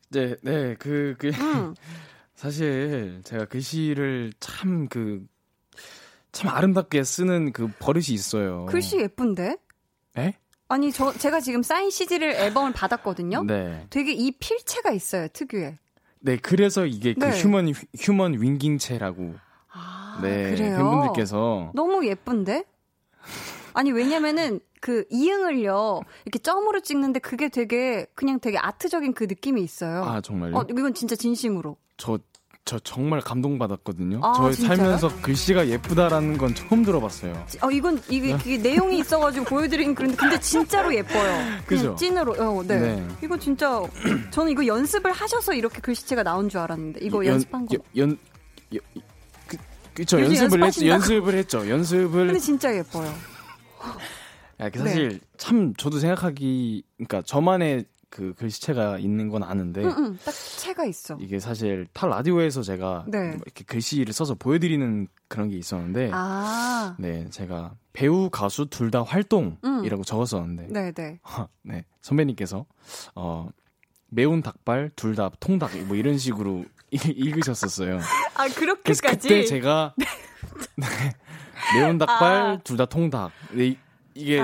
[0.09, 1.75] 네, 네, 그, 그, 음.
[2.35, 5.25] 사실 제가 글씨를 참 그,
[6.31, 8.65] 참 아름답게 쓰는 그 버릇이 있어요.
[8.65, 9.57] 글씨 예쁜데?
[10.17, 10.33] 에?
[10.67, 13.43] 아니, 저, 제가 지금 사인 CD를 앨범을 받았거든요.
[13.43, 13.85] 네.
[13.89, 15.77] 되게 이 필체가 있어요, 특유의.
[16.21, 17.39] 네, 그래서 이게 그 네.
[17.39, 19.35] 휴먼 휴먼 윙깅체라고
[19.71, 20.77] 아, 네, 그래요?
[20.77, 22.63] 팬분들께서 너무 예쁜데?
[23.73, 30.03] 아니, 왜냐면은 그 이응을요, 이렇게 점으로 찍는데 그게 되게, 그냥 되게 아트적인 그 느낌이 있어요.
[30.03, 30.57] 아, 정말요?
[30.57, 31.77] 어, 이건 진짜 진심으로.
[31.97, 32.17] 저,
[32.65, 34.21] 저 정말 감동받았거든요.
[34.23, 34.51] 아, 저?
[34.51, 37.45] 살면서 글씨가 예쁘다라는 건 처음 들어봤어요.
[37.61, 38.39] 어, 이건, 이게, 네.
[38.43, 41.45] 이게 내용이 있어가지고 보여드린 그런데, 근데 진짜로 예뻐요.
[41.67, 41.95] 그죠?
[41.95, 42.79] 찐으로, 어, 네.
[42.79, 43.07] 네.
[43.23, 43.79] 이거 진짜,
[44.31, 47.75] 저는 이거 연습을 하셔서 이렇게 글씨체가 나온 줄 알았는데, 이거 연- 연습한 거.
[47.75, 48.17] 연, 연,
[48.73, 49.03] 연
[49.45, 49.57] 그,
[49.93, 50.89] 그쵸, 연습을 했, 연습하신다고?
[50.89, 51.69] 연습을 했죠.
[51.69, 52.25] 연습을.
[52.25, 53.13] 근데 진짜 예뻐요.
[54.61, 55.19] 야, 그 사실 네.
[55.37, 57.85] 참 저도 생각하기, 그러니까 저만의
[58.15, 61.17] 그 글씨체가 있는 건 아는데, 응, 응, 딱 체가 있어.
[61.19, 63.31] 이게 사실 타 라디오에서 제가 네.
[63.31, 69.03] 뭐 이렇게 글씨를 써서 보여드리는 그런 게 있었는데, 아, 네, 제가 배우, 가수 둘 다
[69.03, 71.19] 활동이라고 적었었는데, 네네.
[71.63, 72.65] 네, 선배님께서,
[73.15, 73.49] 어,
[74.07, 77.99] 매운 닭발, 둘 다 통닭, 뭐 이런 식으로 읽- 읽으셨었어요.
[78.35, 79.01] 아, 그렇게까지?
[79.27, 79.93] 그때 제가,
[80.77, 80.85] 네,
[81.75, 82.57] 매운 닭발, 아.
[82.63, 83.31] 둘다 통닭.
[83.51, 83.77] 네, 이-
[84.13, 84.41] 이게,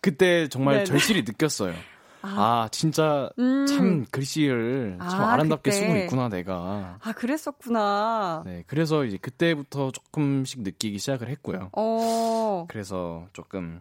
[0.00, 0.84] 그때 정말 네네.
[0.86, 1.74] 절실히 느꼈어요.
[2.22, 3.66] 아, 진짜 음.
[3.66, 5.82] 참 글씨를 참 아, 아름답게 그때.
[5.86, 6.98] 쓰고 있구나, 내가.
[7.02, 8.42] 아, 그랬었구나.
[8.46, 11.70] 네, 그래서 이제 그때부터 조금씩 느끼기 시작을 했고요.
[11.72, 12.66] 어.
[12.68, 13.80] 그래서 조금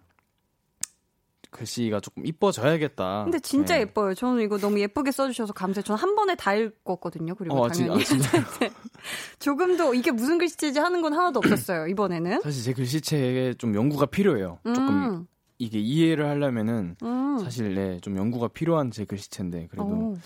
[1.51, 3.25] 글씨가 조금 이뻐져야겠다.
[3.25, 3.81] 근데 진짜 네.
[3.81, 4.13] 예뻐요.
[4.13, 5.83] 저는 이거 너무 예쁘게 써주셔서 감사해요.
[5.83, 7.35] 저는 한 번에 다 읽었거든요.
[7.35, 8.01] 그리고 어, 진- 당연히.
[8.01, 8.41] 아, 진짜요?
[9.39, 11.87] 조금도 이게 무슨 글씨인지 하는 건 하나도 없었어요.
[11.87, 12.39] 이번에는.
[12.41, 14.59] 사실 제 글씨체에 좀 연구가 필요해요.
[14.63, 15.27] 조금 음,
[15.61, 17.37] 이게 이해를 하려면은 음.
[17.37, 20.17] 사실 네, 좀 연구가 필요한 제 글씨체인데 그래도 오,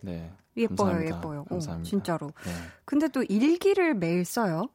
[0.00, 0.32] 네.
[0.56, 1.16] 예뻐요, 감사합니다.
[1.16, 1.40] 예뻐요.
[1.42, 1.90] 오, 감사합니다.
[1.90, 2.26] 진짜로.
[2.44, 2.52] 네.
[2.86, 4.70] 근데 또 일기를 매일 써요.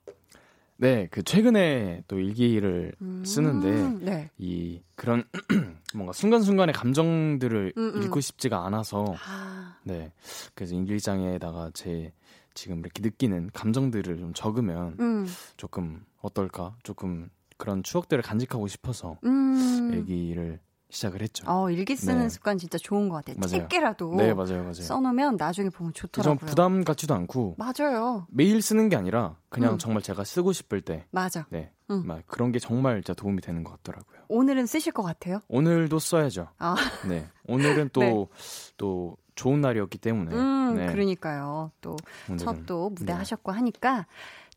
[0.78, 4.30] 네, 그 최근에 또 일기를 음, 쓰는데 네.
[4.38, 5.24] 이 그런
[5.95, 8.03] 뭔가 순간순간의 감정들을 음, 음.
[8.03, 10.11] 읽고 싶지가 않아서 아, 네.
[10.53, 12.14] 그래서 일기장에다가 제
[12.53, 15.26] 지금 이렇게 느끼는 감정들을 좀 적으면 음,
[15.57, 16.76] 조금 어떨까?
[16.84, 19.91] 조금 그런 추억들을 간직하고 싶어서 음.
[19.93, 21.43] 일기를 시작을 했죠.
[21.47, 22.30] 어, 일기 쓰는 네.
[22.30, 23.36] 습관 진짜 좋은 것 같아요.
[23.39, 23.62] 맞아요.
[23.68, 24.74] 짧게라도 네, 맞아요, 맞아요.
[24.74, 26.47] 써놓으면 나중에 보면 좀 좋더라고요.
[26.47, 28.28] 부담 같지도 않고 맞아요.
[28.30, 29.78] 매일 쓰는 게 아니라 그냥 음.
[29.80, 31.47] 정말 제가 쓰고 싶을 때 맞아.
[31.49, 31.72] 네.
[31.89, 32.06] 음.
[32.06, 34.20] 막 그런 게 정말 진짜 도움이 되는 것 같더라고요.
[34.28, 35.39] 오늘은 쓰실 것 같아요?
[35.47, 36.49] 오늘도 써야죠.
[36.60, 36.76] 아.
[37.10, 37.26] 네.
[37.47, 38.30] 오늘은 또
[38.78, 39.24] 또 네.
[39.34, 40.91] 좋은 날이었기 때문에 음, 네.
[40.91, 41.72] 그러니까요.
[41.82, 41.95] 또.
[42.38, 43.14] 첫 또 무대 네.
[43.14, 44.06] 하셨고 하니까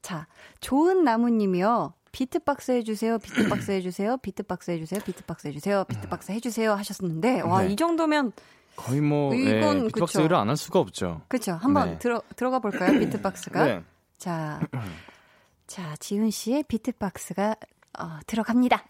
[0.03, 0.27] 자
[0.61, 1.95] 좋은 나무님이요.
[2.17, 7.69] beatbox 해주세요, beatbox 해주세요, beatbox 해주세요, beatbox 해주세요, beatbox 해주세요 하셨는데 와 네.
[7.73, 8.33] 이 정도면
[8.75, 10.35] 거의 뭐 이건 네, 비트박스를.
[10.35, 11.21] 안 할 수가 없죠.
[11.29, 11.53] 그렇죠.
[11.61, 11.99] 한번 네.
[11.99, 13.65] 들어 들어가 볼까요, 비트박스가?
[13.67, 13.83] 네.
[14.17, 14.61] 자,
[15.67, 17.57] 자 지훈 씨의 비트박스가
[17.99, 18.83] 어, 들어갑니다.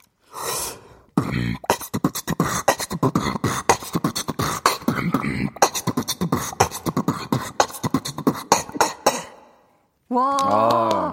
[10.08, 10.36] 와.
[10.40, 11.10] 아,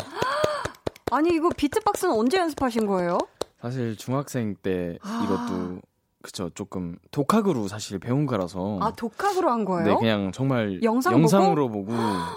[1.13, 3.17] 아니 이거 비트박스는 언제 연습하신 거예요?
[3.61, 5.21] 사실 중학생 때 아.
[5.23, 5.81] 이것도
[6.21, 9.87] 그쵸 조금 독학으로 사실 배운 거라서 아 독학으로 한 거예요?
[9.87, 11.91] 네 그냥 정말 영상 영상으로 보고,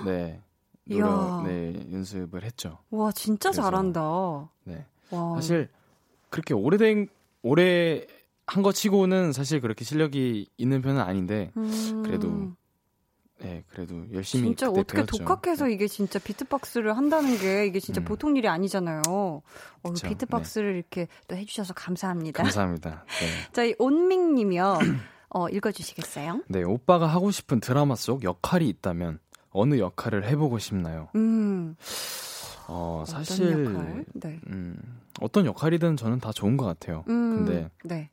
[0.04, 0.40] 네
[0.88, 1.04] 이야.
[1.06, 2.78] 노력, 네 연습을 했죠.
[2.90, 4.48] 와 진짜 그래서- 잘한다.
[4.64, 5.34] 네 와.
[5.36, 5.68] 사실
[6.30, 7.08] 그렇게 오래된
[7.42, 8.04] 오래
[8.48, 12.52] 한 거 치고는 사실 그렇게 실력이 있는 편은 아닌데 음, 그래도
[13.38, 15.18] 네 그래도 열심히 진짜 어떻게 배웠죠.
[15.18, 18.04] 독학해서 이게 진짜 비트박스를 한다는 게 이게 진짜 음.
[18.04, 19.02] 보통 일이 아니잖아요.
[19.08, 19.42] 어,
[19.92, 22.42] 비트박스를 이렇게 또 해주셔서 감사합니다.
[22.42, 23.04] 감사합니다.
[23.06, 23.26] 네.
[23.52, 24.78] 자, 이 온밍님이요.
[25.28, 26.44] 어, 읽어주시겠어요?
[26.48, 29.18] 네 오빠가 하고 싶은 드라마 속 역할이 있다면
[29.50, 31.08] 어느 역할을 해보고 싶나요?
[31.14, 31.76] 음,
[32.68, 34.04] 어 어떤 사실 역할?
[34.14, 34.40] 네.
[34.48, 34.76] 음,
[35.20, 37.04] 어떤 역할이든 저는 다 좋은 것 같아요.
[37.08, 38.10] 음, 근데 네.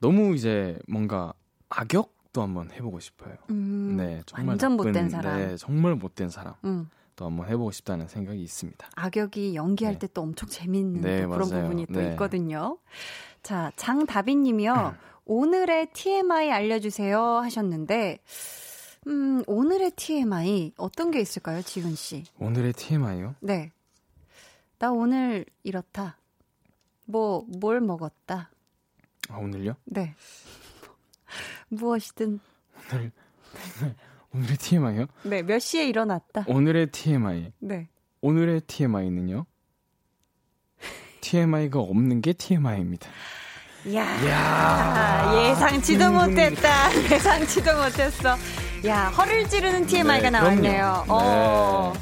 [0.00, 1.32] 너무 이제 뭔가
[1.68, 3.34] 악역 도 한번 해보고 싶어요.
[3.48, 5.38] 음, 네, 정말 완전 나쁜, 못된 사람.
[5.38, 6.52] 네, 정말 못된 사람.
[6.66, 8.90] 음, 또 한번 해보고 싶다는 생각이 있습니다.
[8.94, 10.00] 악역이 연기할 네.
[10.00, 11.62] 때또 엄청 재밌는 네, 또 그런 맞아요.
[11.62, 12.10] 부분이 또 네.
[12.10, 12.76] 있거든요.
[13.42, 14.94] 자, 장다빈님이요.
[15.24, 18.18] 오늘의 TMI 알려주세요 하셨는데,
[19.06, 22.24] 음, 오늘의 TMI 어떤 게 있을까요, 지훈 씨?
[22.38, 23.36] 오늘의 TMI요?
[23.40, 23.72] 네.
[24.78, 26.18] 나 오늘 이렇다.
[27.06, 28.50] 뭐, 뭘 먹었다.
[29.30, 29.74] 아, 오늘요?
[29.86, 30.14] 네.
[31.68, 32.40] 무엇이든,
[32.92, 33.12] 오늘
[34.34, 35.06] 오늘의 TMI요?
[35.24, 36.44] 네, 몇 시에 일어났다.
[36.46, 37.52] 오늘의 TMI.
[37.60, 37.88] 네.
[38.20, 39.46] 오늘의 TMI는요?
[41.20, 43.08] TMI가 없는 게 TMI입니다.
[43.94, 46.92] 야 아, 예상치도 못했다.
[47.10, 48.36] 예상치도 못했어.
[48.86, 51.04] 야, 허를 찌르는 TMI가 네, 나왔네요.
[51.08, 51.92] 어.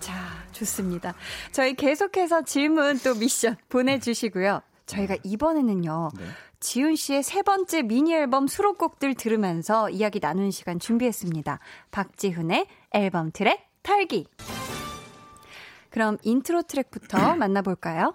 [0.00, 0.14] 자,
[0.52, 1.14] 좋습니다.
[1.52, 4.60] 저희 계속해서 질문 또 미션 보내주시고요.
[4.86, 6.10] 저희가 이번에는요.
[6.16, 6.24] 네.
[6.64, 11.58] 지훈 씨의 세 번째 미니 앨범 수록곡들 들으면서 이야기 나누는 시간 준비했습니다.
[11.90, 14.26] 박지훈의 앨범 트랙 털기.
[15.90, 18.14] 그럼 인트로 트랙부터 만나볼까요?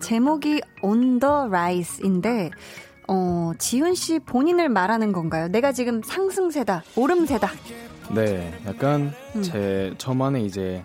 [0.00, 2.50] 제목이 On the Rise인데,
[3.08, 5.48] 어, 지훈 씨 본인을 말하는 건가요?
[5.48, 7.50] 내가 지금 상승세다, 오름세다.
[8.14, 9.42] 네, 약간 음.
[9.42, 10.84] 제 저만의 이제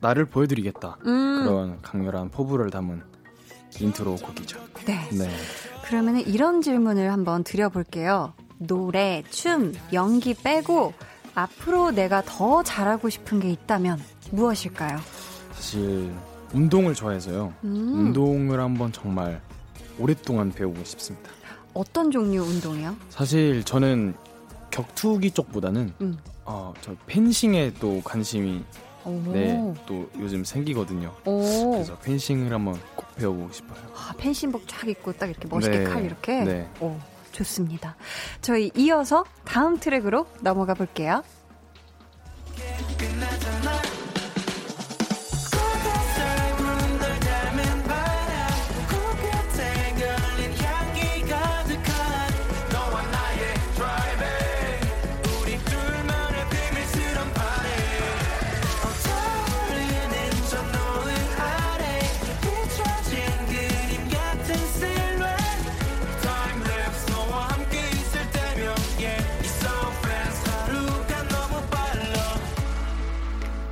[0.00, 3.02] 나를 보여드리겠다 음, 그런 강렬한 포부를 담은
[3.80, 4.58] 인트로 곡이죠.
[4.86, 5.08] 네.
[5.12, 5.30] 네,
[5.84, 8.34] 그러면 이런 질문을 한번 드려볼게요.
[8.58, 10.92] 노래, 춤, 연기 빼고
[11.34, 13.98] 앞으로 내가 더 잘하고 싶은 게 있다면
[14.32, 14.98] 무엇일까요?
[15.52, 16.12] 사실
[16.52, 17.54] 운동을 좋아해서요.
[17.64, 19.40] 음, 운동을 한번 정말
[19.98, 21.30] 오랫동안 배우고 싶습니다.
[21.72, 22.96] 어떤 종류 운동이요?
[23.08, 24.14] 사실 저는
[24.70, 26.18] 격투기 쪽보다는 음.
[26.44, 28.62] 어, 저 펜싱에 또 관심이
[29.04, 29.10] 오.
[29.32, 31.14] 네, 또 요즘 생기거든요.
[31.24, 31.70] 오.
[31.72, 33.78] 그래서 펜싱을 한번 꼭 배워보고 싶어요.
[33.94, 35.84] 아, 펜싱복 쫙 입고 딱 이렇게 멋있게 네.
[35.84, 36.44] 칼 이렇게.
[36.44, 36.68] 네.
[36.80, 36.96] 오,
[37.32, 37.96] 좋습니다.
[38.42, 41.22] 저희 이어서 다음 트랙으로 넘어가 볼게요.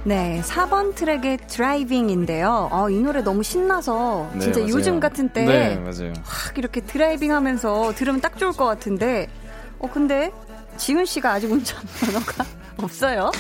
[0.08, 2.70] 네, 4번 트랙의 Driving인데요.
[2.72, 4.72] 어, 이 노래 너무 신나서 네, 진짜 맞아요.
[4.74, 6.14] 요즘 같은 때 네, 맞아요.
[6.22, 9.28] 확 이렇게 driving 하면서 들으면 딱 좋을 것 같은데,
[9.78, 10.32] 어, 근데
[10.78, 12.42] 지훈 씨가 아직 운전 면허가
[12.82, 13.30] 없어요?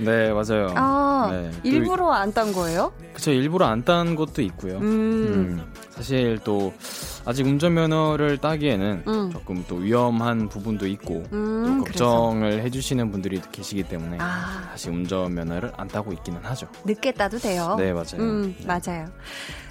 [0.00, 0.74] 네, 맞아요.
[0.76, 1.50] 아, 네.
[1.50, 2.92] 또 일부러 안 딴 거예요?
[3.14, 4.76] 그쵸, 일부러 안 딴 것도 있고요.
[4.76, 6.74] 음, 음, 사실 또
[7.28, 9.30] 아직 운전면허를 따기에는 음.
[9.30, 12.06] 조금 또 위험한 부분도 있고 음, 또 그래서.
[12.06, 16.68] 걱정을 해주시는 분들이 계시기 때문에 아, 사실 운전면허를 안 따고 있기는 하죠.
[16.86, 17.74] 늦게 따도 돼요.
[17.76, 18.16] 네, 맞아요.
[18.20, 18.66] 음, 네.
[18.66, 19.08] 맞아요.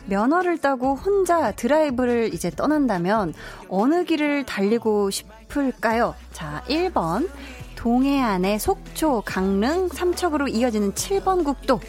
[0.05, 3.33] 면허를 따고 혼자 드라이브를 이제 떠난다면
[3.69, 6.13] 어느 길을 달리고 싶을까요?
[6.33, 7.27] 자, 1번.
[7.75, 11.79] 동해안의 속초, 강릉, 삼척으로 이어지는 7번 국도.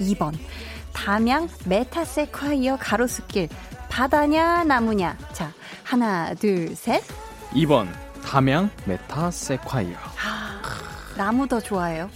[0.00, 0.34] 2번.
[0.92, 3.48] 담양 메타세콰이어 가로수길.
[3.94, 5.16] 바다냐, 나무냐.
[5.32, 5.52] 자,
[5.84, 7.00] 하나, 둘, 셋.
[7.52, 7.86] 2번
[8.24, 9.96] 담양 메타세콰이어.
[11.16, 12.10] 나무 더 좋아해요.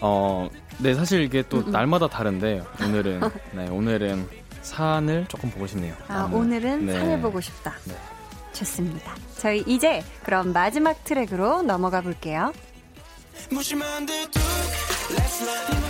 [0.00, 0.48] 어,
[0.78, 1.70] 네 사실 이게 또 음, 음.
[1.70, 3.20] 날마다 다른데 오늘은
[3.52, 4.28] 네 오늘은
[4.62, 5.94] 산을 조금 보고 싶네요.
[6.08, 6.38] 아, 나무.
[6.38, 6.92] 오늘은 네.
[6.98, 7.72] 산을 보고 싶다.
[7.84, 7.94] 네.
[8.52, 9.14] 좋습니다.
[9.38, 12.52] 저희 이제 그럼 마지막 트랙으로 넘어가 볼게요.
[13.48, 14.42] 무심한 듯 툭,
[15.14, 15.82] Let's love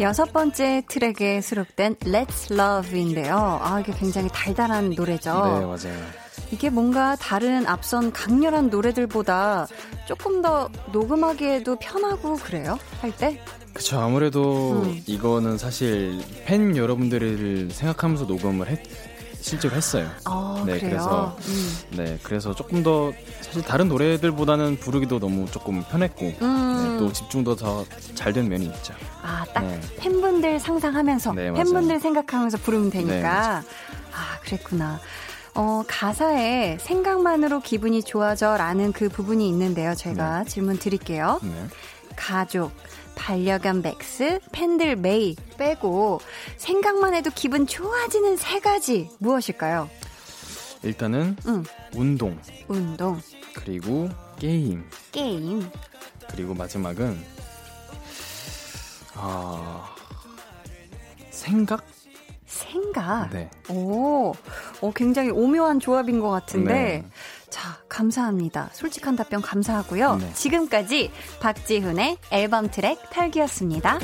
[0.00, 3.60] 여섯 번째 트랙에 수록된 Let's Love인데요.
[3.62, 5.32] 아, 이게 굉장히 달달한 노래죠.
[5.32, 6.06] 네 맞아요.
[6.50, 9.66] 이게 뭔가 다른 앞선 강렬한 노래들보다
[10.06, 12.78] 조금 더 녹음하기에도 편하고 그래요?
[13.00, 13.40] 할 때?
[13.72, 15.02] 그쵸 아무래도 음.
[15.06, 18.80] 이거는 사실 팬 여러분들을 생각하면서 녹음을 했,
[19.46, 20.10] 실제로 했어요.
[20.24, 20.90] 아, 네, 그래요?
[20.90, 21.78] 그래서 음.
[21.96, 26.88] 네 그래서 조금 더 사실 다른 노래들보다는 부르기도 너무 조금 편했고 음.
[26.92, 27.84] 네, 또 집중도 더
[28.16, 28.92] 잘 된 면이 있죠.
[29.22, 29.80] 아, 딱 네.
[29.98, 31.52] 팬분들 상상하면서, 네.
[31.52, 33.60] 팬분들 생각하면서 부르면 되니까.
[33.60, 33.68] 네.
[34.12, 34.98] 아, 그랬구나.
[35.54, 39.94] 어, 가사에 생각만으로 기분이 좋아져 라는 그 부분이 있는데요.
[39.94, 41.38] 제가 질문 드릴게요.
[41.42, 41.52] 네.
[42.16, 42.72] 가족,
[43.16, 46.20] 반려견 맥스, 팬들 메이 빼고
[46.58, 49.90] 생각만 해도 기분 좋아지는 세 가지 무엇일까요?
[50.82, 51.64] 일단은 응,
[51.96, 52.38] 운동
[52.68, 53.20] 운동,
[53.54, 54.08] 그리고
[54.38, 55.68] 게임 게임,
[56.30, 57.18] 그리고 마지막은
[59.14, 59.94] 아
[61.30, 61.84] 생각
[62.46, 63.30] 생각.
[63.30, 63.50] 네.
[63.68, 64.32] 오,
[64.80, 66.72] 어, 굉장히 오묘한 조합인 것 같은데.
[66.72, 67.04] 네.
[67.50, 68.70] 자, 감사합니다.
[68.72, 70.16] 솔직한 답변 감사하고요.
[70.16, 70.32] 네.
[70.34, 73.98] 지금까지 박지훈의 앨범 트랙 탈기였습니다.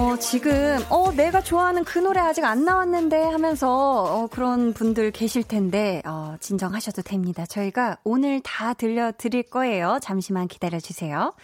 [0.00, 5.42] 어, 지금, 어, 내가 좋아하는 그 노래 아직 안 나왔는데 하면서, 어, 그런 분들 계실
[5.42, 7.44] 텐데, 어, 진정하셔도 됩니다.
[7.44, 9.98] 저희가 오늘 다 들려드릴 거예요.
[10.00, 11.34] 잠시만 기다려주세요.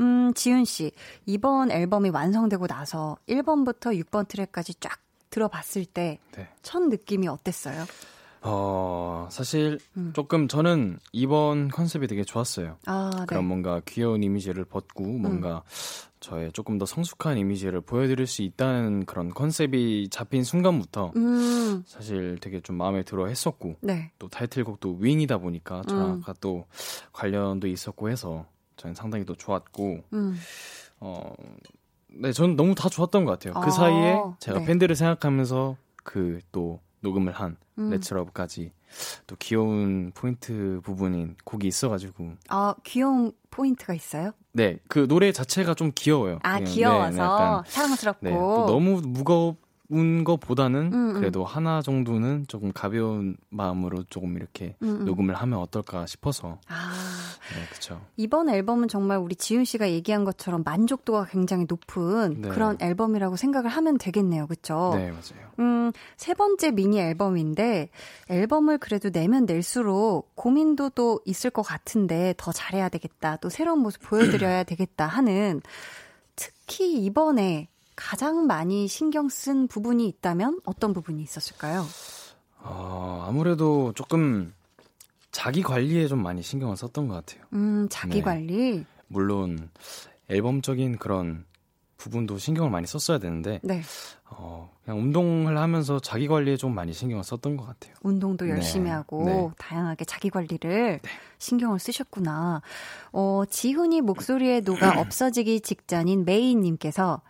[0.00, 0.92] 음, 지윤씨,
[1.24, 4.98] 이번 앨범이 완성되고 나서 1번부터 6번 트랙까지 쫙
[5.30, 6.48] 들어봤을 때, 네.
[6.62, 7.86] 첫 느낌이 어땠어요?
[8.48, 10.12] 어, 사실 음.
[10.14, 12.76] 조금 저는 이번 컨셉이 되게 좋았어요.
[12.86, 13.24] 아, 네.
[13.26, 15.62] 그런 뭔가 귀여운 이미지를 벗고 뭔가
[16.20, 22.60] 저의 조금 더 성숙한 이미지를 보여드릴 수 있다는 그런 컨셉이 잡힌 순간부터 음, 사실 되게
[22.60, 24.10] 좀 마음에 들어 했었고 네.
[24.18, 26.20] 또 타이틀곡도 윙이다 보니까 저랑 음.
[26.22, 26.66] 아까 또
[27.12, 30.36] 관련도 있었고 해서 저는 상당히 또 좋았고 음,
[31.00, 31.32] 어,
[32.08, 33.54] 네, 저는 너무 다 좋았던 것 같아요.
[33.54, 34.64] 그 아, 사이에 제가 네.
[34.66, 37.90] 팬들을 생각하면서 그또 녹음을 한 음.
[37.90, 38.72] 레츠러브까지
[39.26, 44.32] 또 귀여운 포인트 부분인 곡이 있어가지고 아, 귀여운 포인트가 있어요?
[44.52, 46.38] 네, 그 노래 자체가 좀 귀여워요.
[46.42, 48.26] 아, 그냥, 귀여워서 네, 네, 약간, 사랑스럽고.
[48.26, 49.56] 네, 또 너무 무거
[49.88, 51.14] 운 것보다는 음, 음.
[51.14, 55.04] 그래도 하나 정도는 조금 가벼운 마음으로 조금 이렇게 음, 음.
[55.04, 56.92] 녹음을 하면 어떨까 싶어서 아,
[57.54, 58.00] 네, 그쵸.
[58.16, 62.48] 이번 앨범은 정말 우리 지윤 씨가 얘기한 것처럼 만족도가 굉장히 높은 네.
[62.48, 64.46] 그런 앨범이라고 생각을 하면 되겠네요.
[64.46, 64.92] 그쵸?
[64.94, 65.50] 네, 맞아요.
[65.60, 67.90] 음, 세 번째 미니 앨범인데
[68.28, 73.36] 앨범을 그래도 내면 낼수록 고민도 또 있을 것 같은데 더 잘해야 되겠다.
[73.36, 75.60] 또 새로운 모습 보여드려야 되겠다 하는
[76.34, 81.84] 특히 이번에 가장 많이 신경 쓴 부분이 있다면 어떤 부분이 있었을까요?
[82.60, 84.52] 어, 아무래도 조금
[85.30, 87.44] 자기 관리에 좀 많이 신경을 썼던 것 같아요.
[87.52, 88.22] 음, 자기 네.
[88.22, 88.84] 관리.
[89.08, 89.70] 물론
[90.28, 91.44] 앨범적인 그런
[91.96, 93.82] 부분도 신경을 많이 썼어야 되는데 네.
[94.28, 97.94] 어, 그냥 운동을 하면서 자기 관리에 좀 많이 신경을 썼던 것 같아요.
[98.02, 99.48] 운동도 네, 열심히 하고 네.
[99.58, 101.00] 다양하게 자기 관리를
[101.38, 102.62] 신경을 쓰셨구나.
[103.12, 107.22] 어, 지훈이 목소리에 녹아 없어지기 직전인 메이님께서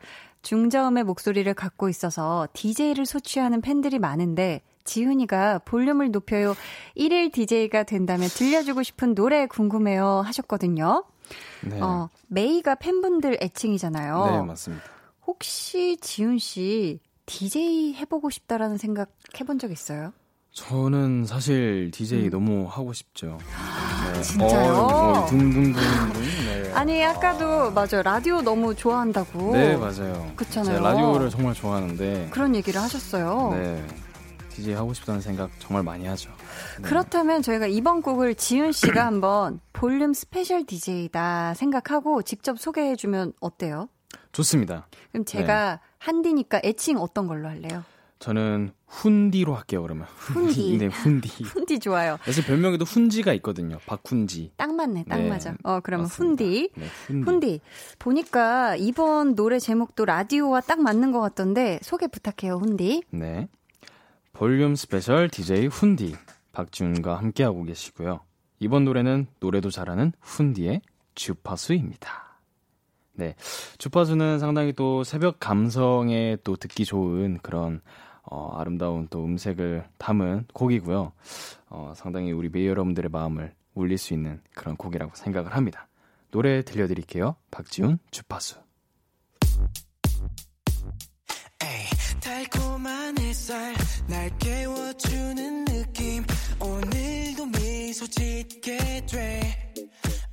[0.47, 6.55] 중저음의 목소리를 갖고 있어서 DJ를 소취하는 팬들이 많은데 지훈이가 볼륨을 높여요
[6.97, 11.05] 1일 DJ가 된다면 들려주고 싶은 노래 궁금해요 하셨거든요.
[11.65, 14.25] 네, 어, 메이가 팬분들 애칭이잖아요.
[14.25, 14.85] 네 맞습니다.
[15.27, 20.13] 혹시 지훈 씨 DJ 해보고 싶다라는 생각 해본 적 있어요?
[20.57, 23.37] 저는 사실 DJ 너무 하고 싶죠.
[23.37, 24.19] 네.
[24.19, 24.23] 음.
[24.23, 24.73] 진짜요?
[24.73, 25.83] 어, 뭐 둥둥둥둥.
[26.15, 26.73] 네.
[26.73, 30.33] 아니 아까도 맞아요 라디오 너무 좋아한다고 네 맞아요.
[30.35, 30.81] 그렇잖아요.
[30.81, 33.51] 라디오를 정말 좋아하는데 그런 얘기를 하셨어요.
[33.53, 33.87] 네
[34.49, 36.31] DJ 하고 싶다는 생각 정말 많이 하죠.
[36.81, 36.89] 네.
[36.89, 43.91] 그렇다면 저희가 이번 곡을 지훈 씨가 한번 볼륨 스페셜 DJ다 생각하고 직접 소개해 주면 어때요?
[44.33, 44.89] 좋습니다.
[45.13, 47.85] 그럼 제가 한디니까 애칭 어떤 걸로 할래요?
[48.21, 50.07] 저는 훈디로 할게요 그러면.
[50.17, 50.79] 훈디.
[50.79, 51.45] 네 훈디.
[51.45, 52.19] 훈디 좋아요.
[52.25, 53.79] 사실 별명에도 훈지가 있거든요.
[53.87, 54.53] 박훈지.
[54.57, 55.55] 딱 맞네, 딱 네, 맞아.
[55.65, 56.45] 어 그러면 맞습니다.
[56.45, 56.71] 훈디.
[56.77, 57.25] 네, 훈디.
[57.31, 57.61] 훈디
[57.99, 63.03] 보니까 이번 노래 제목도 라디오와 딱 맞는 것 같던데 소개 부탁해요, 훈디.
[63.11, 63.49] 네.
[64.33, 66.15] 볼륨 스페셜 DJ 훈디
[66.53, 68.21] 박지훈과 함께하고 계시고요.
[68.61, 70.81] 이번 노래는 노래도 잘하는 훈디의
[71.15, 72.27] 주파수입니다.
[73.15, 73.35] 네.
[73.79, 77.81] 주파수는 상당히 또 새벽 감성에 또 듣기 좋은 그런
[78.29, 81.13] 어, 아름다운 또 음색을 담은 곡이고요.
[81.71, 85.89] 어, 상당히 우리 메이 여러분들의 마음을 울릴 수 있는 그런 곡이라고 생각을 합니다.
[86.31, 87.37] 노래 들려드릴게요.
[87.51, 88.57] 박지훈 주파수.
[91.63, 93.75] 에이, 달콤한 햇살
[94.09, 96.25] 날 깨워주는 느낌
[96.61, 99.73] 오늘도 미소 짓게 돼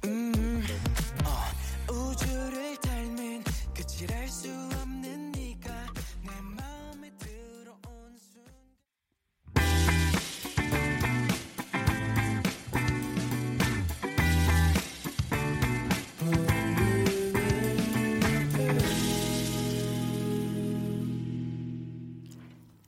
[0.05, 0.63] 음,
[1.25, 4.49] 어, 우주를 닮은 끝이랄 수
[4.81, 5.02] 없는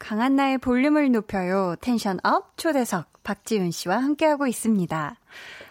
[0.09, 1.75] 강한나의 볼륨을 높여요.
[1.81, 5.19] tension up 초대석 박지훈 씨와 함께하고 있습니다.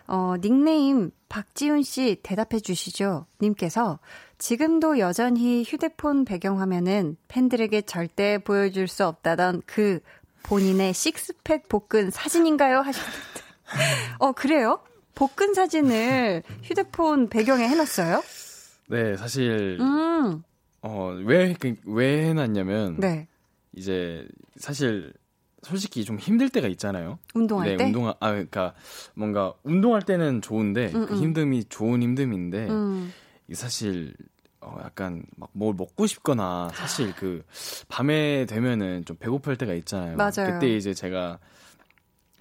[0.09, 3.27] 어, 닉네임 박지훈 씨 대답해 주시죠.
[3.41, 4.01] 님께서
[4.39, 10.01] 지금도 여전히 휴대폰 배경화면은 팬들에게 절대 보여줄 수 없다던 그
[10.43, 12.79] 본인의 식스팩 복근 사진인가요?
[12.79, 13.41] 하셨는데.
[14.19, 14.81] 어, 그래요?
[15.15, 18.21] 복근 사진을 휴대폰 배경에 해놨어요?
[18.89, 20.43] 네, 사실 음,
[20.83, 23.29] 어, 왜, 그- 왜 해놨냐면, 네.
[23.77, 25.13] 이제, 사실,
[25.63, 27.19] 솔직히 좀 힘들 때가 있잖아요.
[27.35, 27.85] 운동할 네, 때?
[27.85, 28.75] 운동, 아, 그러니까,
[29.15, 31.33] 뭔가, 운동할 때는 좋은데, 음, 그 음.
[31.33, 33.13] 힘듦이 좋은 힘듦인데, 음,
[33.49, 34.15] 이 사실,
[34.61, 37.45] 어, 약간, 막 뭘 먹고 싶거나, 사실 그,
[37.89, 40.17] 밤에 되면은 좀 배고플 때가 있잖아요.
[40.17, 40.33] 맞아요.
[40.47, 41.39] 그때 이제 제가,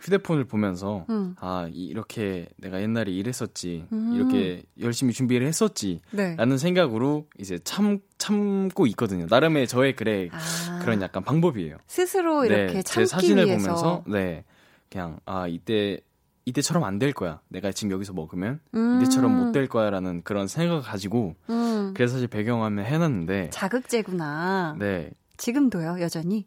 [0.03, 1.35] 휴대폰을 보면서 음.
[1.39, 4.13] 아 이- 이렇게 내가 옛날에 이랬었지 음.
[4.15, 6.35] 이렇게 열심히 준비를 했었지 네.
[6.35, 9.25] 라는 생각으로 이제 참 참고 있거든요.
[9.29, 11.77] 나름의 저의 그래 아, 그런 약간 방법이에요.
[11.87, 13.61] 스스로 이렇게 네, 참기 제 사진을 위해서.
[13.63, 14.43] 보면서 네
[14.91, 15.99] 그냥 아 이때
[16.45, 17.39] 이때처럼 안 될 거야.
[17.47, 18.97] 내가 지금 여기서 먹으면 음.
[19.01, 21.93] 이때처럼 못 될 거야라는 그런 생각을 가지고 음.
[21.95, 24.75] 그래서 사실 배경화면 해놨는데 자극제구나.
[24.77, 25.11] 네.
[25.37, 26.45] 지금도요, 여전히?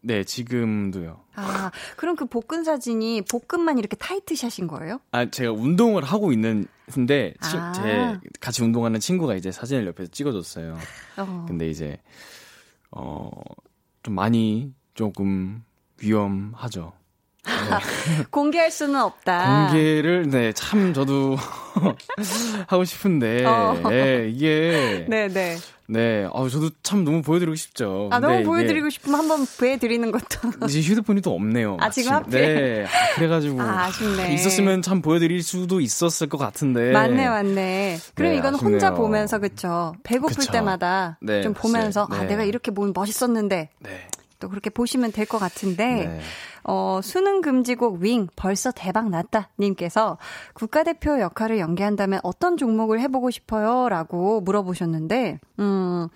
[0.00, 1.20] 네, 지금도요.
[1.34, 5.00] 아, 그럼 그 복근 사진이 복근만 이렇게 타이트샷인 거예요?
[5.10, 7.72] 아, 제가 운동을 하고 있는데, 치- 아.
[7.72, 10.78] 제 같이 운동하는 친구가 이제 사진을 옆에서 찍어줬어요.
[11.18, 11.44] 어.
[11.48, 11.98] 근데 이제,
[12.92, 13.30] 어,
[14.02, 15.64] 좀 많이 조금
[16.00, 16.92] 위험하죠.
[18.30, 19.68] 공개할 수는 없다.
[19.68, 21.36] 공개를, 네, 참 저도
[22.68, 23.82] 하고 싶은데, 어.
[23.92, 25.56] 예, 이게, 네, 네네.
[25.88, 28.08] 네, 아, 저도 참 너무 보여드리고 싶죠.
[28.12, 30.66] 아, 너무 이게 보여드리고 싶으면 한번 보여드리는 것도.
[30.66, 31.76] 이제 휴대폰이 또 없네요.
[31.78, 32.26] 아, 지금 마침.
[32.34, 32.54] 하필?
[32.54, 32.84] 네.
[32.86, 33.62] 아, 그래가지고.
[33.62, 34.34] 아, 아쉽네.
[34.34, 36.90] 있었으면 참 보여드릴 수도 있었을 것 같은데.
[36.90, 37.98] 맞네, 맞네.
[38.16, 38.74] 그럼 네, 이건 아쉽네요.
[38.74, 39.94] 혼자 보면서, 그쵸.
[40.02, 40.50] 배고플 그쵸.
[40.50, 42.26] 때마다 네, 좀 보면서, 아, 네.
[42.26, 43.90] 내가 이렇게 보면 멋있었는데, 네.
[44.38, 46.20] 또 그렇게 보시면 될 것 같은데, 네.
[46.64, 50.18] 어, 수능 금지곡 윙 벌써 대박 났다 님께서
[50.54, 53.88] 국가대표 역할을 연기한다면 어떤 종목을 해보고 싶어요?
[53.88, 56.08] 라고 물어보셨는데, 음,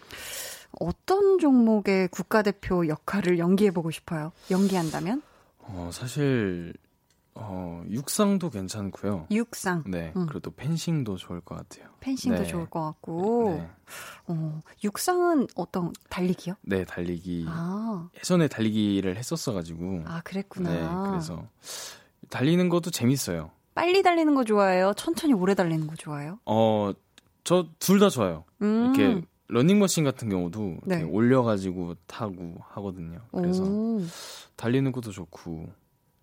[0.78, 4.32] 어떤 종목의 국가대표 역할을 연기해보고 싶어요?
[4.50, 5.22] 연기한다면?
[5.58, 6.72] 어, 사실,
[7.35, 9.26] 어, 육상도 괜찮고요.
[9.31, 10.12] 육상, 네.
[10.16, 10.26] 음.
[10.26, 11.89] 그리고 또 펜싱도 좋을 것 같아요.
[12.01, 12.47] 펜싱도 네.
[12.47, 13.70] 좋을 것 같고, 네.
[14.26, 16.55] 어, 육상은 어떤, 달리기요?
[16.62, 17.47] 네, 달리기.
[17.49, 20.03] 아, 예전에 달리기를 했었어 가지고.
[20.07, 20.70] 아, 그랬구나.
[20.70, 21.47] 네, 그래서.
[22.28, 23.51] 달리는 것도 재밌어요.
[23.74, 24.93] 빨리 달리는 거 좋아해요?
[24.97, 26.39] 천천히 오래 달리는 거 좋아해요?
[26.47, 26.93] 어,
[27.45, 28.45] 저 둘 다 좋아요.
[28.62, 28.85] 음.
[28.95, 31.03] 이렇게 러닝머신 같은 경우도 네.
[31.03, 33.20] 올려가지고 타고 하거든요.
[33.33, 34.01] 그래서 오.
[34.57, 35.72] 달리는 것도 좋고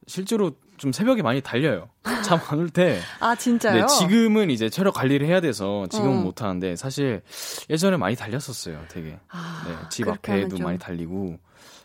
[0.08, 1.90] 실제로 좀 새벽에 많이 달려요.
[2.24, 3.00] 잠 안 올 때.
[3.20, 3.86] 아, 진짜요?
[3.86, 6.22] 네, 지금은 이제 체력 관리를 해야 돼서 지금은 어.
[6.22, 7.22] 못 하는데 사실
[7.70, 8.82] 예전에 많이 달렸었어요.
[8.90, 9.20] 되게.
[9.30, 11.38] 아, 네, 집 앞에도 좀- 많이 달리고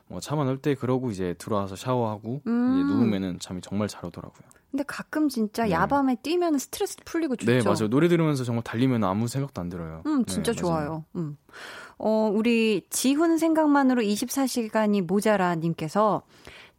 [0.09, 2.73] 뭐 잠 안 올 때 그러고 이제 들어와서 샤워하고 음.
[2.75, 4.43] 이제 누우면은 잠이 정말 잘 오더라고요.
[4.71, 5.71] 근데 가끔 진짜 네.
[5.71, 7.51] 야밤에 뛰면 스트레스 풀리고 좋죠.
[7.53, 7.89] 네, 맞아요.
[7.89, 10.03] 노래 들으면서 정말 달리면 아무 생각도 안 들어요.
[10.07, 10.61] 음, 네, 진짜 맞아요.
[10.61, 11.05] 좋아요.
[11.17, 11.37] 음.
[11.99, 16.23] 어, 우리 지훈 생각만으로 24시간이 모자라 님께서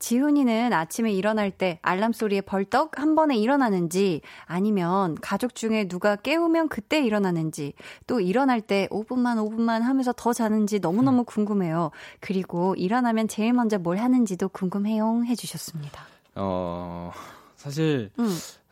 [0.03, 6.67] 지훈이는 아침에 일어날 때 알람 소리에 벌떡 한 번에 일어나는지 아니면 가족 중에 누가 깨우면
[6.67, 7.71] 그때 일어나는지
[8.05, 11.91] 또 일어날 때 5분만 5분만 하면서 더 자는지 너무너무 궁금해요.
[12.19, 16.03] 그리고 일어나면 제일 먼저 뭘 하는지도 궁금해요 해주셨습니다.
[16.35, 17.13] 어,
[17.55, 18.27] 사실 음,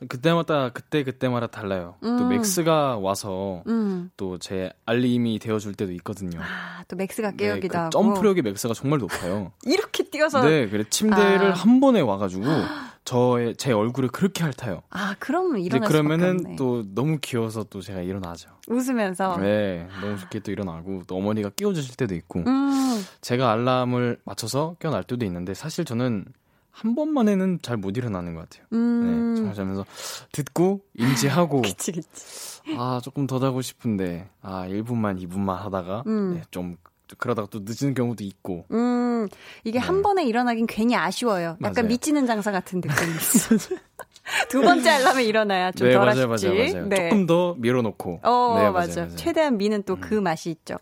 [0.07, 1.95] 그때마다 그때 그때마다 달라요.
[2.01, 2.29] 또 음.
[2.29, 4.09] 맥스가 와서 음.
[4.17, 6.39] 또제 알림이 되어줄 때도 있거든요.
[6.41, 7.89] 아, 또 맥스가 네, 깨우기도 그 하고.
[7.91, 9.51] 점프력의 맥스가 정말 높아요.
[9.65, 10.43] 이렇게 뛰어서.
[10.43, 11.53] 네, 그래 침대를 아.
[11.53, 12.43] 한 번에 와가지고
[13.05, 14.83] 저의 제 얼굴을 그렇게 핥아요.
[14.89, 15.15] 아,
[15.57, 16.55] 일어날 수밖에 그러면은.
[16.55, 18.49] 또 너무 귀여워서 또 제가 일어나죠.
[18.67, 19.37] 웃으면서.
[19.37, 25.03] 네, 너무 좋게 또 일어나고 또 어머니가 깨워주실 때도 있고 음, 제가 알람을 맞춰서 깨어날
[25.03, 26.25] 때도 있는데 사실 저는
[26.71, 28.65] 한 번만에는 잘 못 일어나는 것 같아요.
[28.73, 29.33] 음.
[29.33, 29.85] 네, 정말 자면서
[30.31, 32.61] 듣고 인지하고 그치, 그치.
[32.77, 36.35] 아 조금 더 자고 싶은데 아 1분만 2분만 하다가 음.
[36.35, 36.77] 네, 좀
[37.17, 39.27] 그러다가 또 늦은 경우도 있고 음,
[39.65, 40.01] 이게 한 네.
[40.01, 41.57] 번에 일어나긴 괜히 아쉬워요.
[41.61, 41.87] 약간 맞아요.
[41.89, 43.55] 밑지는 장사 같은 느낌이 있어.
[44.49, 46.47] 두 번째 알람에 일어나야 좀 네 덜 맞아요 아쉽지.
[46.47, 47.09] 맞아요 맞아요 네.
[47.09, 49.07] 조금 더 밀어놓고 어, 네, 맞아.
[49.15, 50.75] 최대한 미는 또 그 맛이 있죠.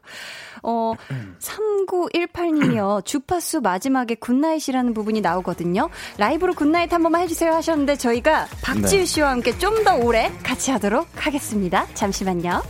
[0.63, 0.93] 어,
[1.39, 3.03] 3918님이요.
[3.05, 5.89] 주파수 마지막에 good night이라는 부분이 나오거든요.
[6.17, 9.05] 라이브로 good night 한 번만 해주세요 하셨는데 저희가 박지훈 네.
[9.05, 11.87] 씨와 함께 좀 더 오래 같이 하도록 하겠습니다.
[11.93, 12.61] 잠시만요.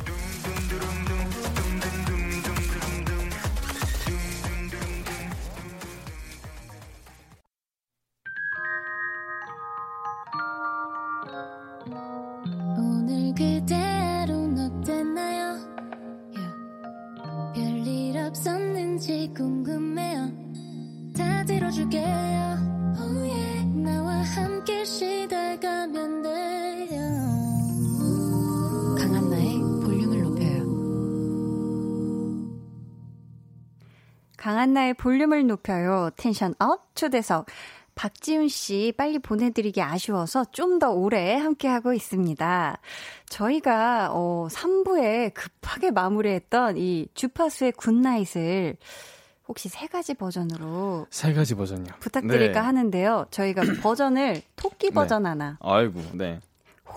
[21.70, 22.58] 들어줄게요.
[23.00, 23.66] Oh yeah.
[23.84, 27.00] 나와 함께 시달가면 돼요.
[28.98, 30.66] 강한나의 볼륨을 높여요.
[34.38, 36.10] 강한나의 볼륨을 높여요.
[36.18, 37.46] tension up 초대석.
[37.96, 42.80] 박지훈 씨 빨리 보내드리기 아쉬워서 좀 더 오래 함께하고 있습니다.
[43.28, 48.78] 저희가 어 3부에 급하게 마무리했던 이 주파수의 good night을
[49.50, 51.96] 혹시 세 가지 버전으로 세 가지 버전이요.
[52.00, 52.60] 부탁드릴까 네.
[52.60, 53.26] 하는데요.
[53.32, 56.40] 저희가 버전을 토끼 버전 하나, 아이고 네.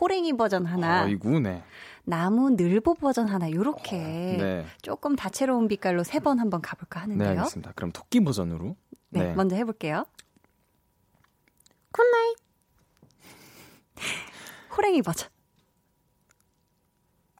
[0.00, 1.64] 호랭이 버전 하나, 아이고 네.
[2.04, 4.66] 나무 늘보 버전 하나 요렇게 네.
[4.82, 7.28] 조금 다채로운 빛깔로 세 번 한번 가볼까 네 하는데요.
[7.40, 7.72] 알겠습니다.
[7.74, 8.76] 그럼 토끼 버전으로.
[9.08, 10.04] 네, 먼저 해볼게요.
[11.90, 12.36] Good night.
[14.76, 15.28] 호랭이 버전.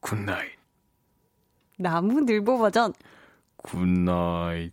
[0.01, 0.53] Good night.
[1.79, 2.93] 나무 늘보 버전.
[3.57, 4.73] Good night.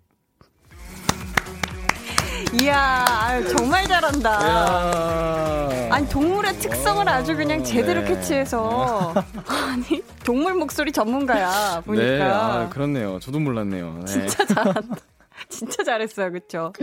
[2.53, 4.31] 이야, 아유, 정말 잘한다.
[4.31, 5.93] 야.
[5.93, 8.07] 아니, 동물의 특성을 아주 그냥 제대로 네.
[8.07, 9.13] 캐치해서.
[9.47, 12.03] 아니, 동물 목소리 전문가야, 보니까.
[12.03, 13.19] 네, 아, 그렇네요.
[13.19, 13.99] 저도 몰랐네요.
[13.99, 14.05] 네.
[14.05, 14.95] 진짜 잘한다.
[15.47, 16.73] 진짜 잘했어요, 그쵸?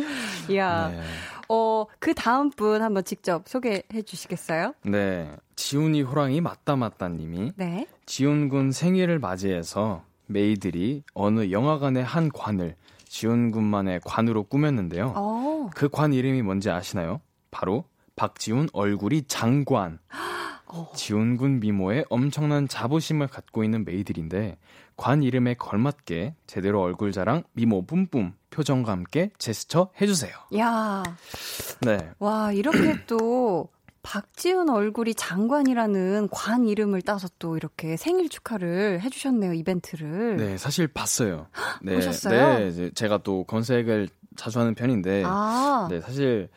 [0.49, 0.89] 이야.
[0.89, 1.01] 네.
[1.49, 4.73] 어, 그 다음 분 한번 직접 소개해 주시겠어요?
[4.85, 5.31] 네.
[5.57, 7.87] 지훈이 호랑이 맞다 맞다 님이 네.
[8.07, 12.75] 지훈군 생일을 맞이해서 메이들이 어느 영화관의 한 관을
[13.17, 15.15] 지훈 군만의 관으로 꾸몄는데요.
[15.17, 17.23] 어, 그관 이름이 뭔지 아시나요?
[17.51, 19.99] 바로 박지훈 얼굴이 장관.
[20.67, 20.93] 어.
[20.95, 24.59] 지훈 군 미모에 엄청난 자부심을 갖고 있는 메이들인데
[24.97, 30.35] 관 이름에 걸맞게 제대로 얼굴 자랑 미모 뿜뿜 표정과 함께 제스처 해주세요.
[30.59, 31.03] 야
[31.81, 32.11] 네.
[32.19, 33.71] 와, 이렇게 또,
[34.07, 40.37] 박지훈 얼굴이 장관이라는 관 이름을 따서 또 이렇게 생일 축하를 해주셨네요, 이벤트를.
[40.37, 41.49] 네, 사실 봤어요.
[41.83, 42.71] 네, 보셨어요?
[42.71, 46.49] 네, 제가 또 검색을 자주 하는 편인데, 아, 네, 사실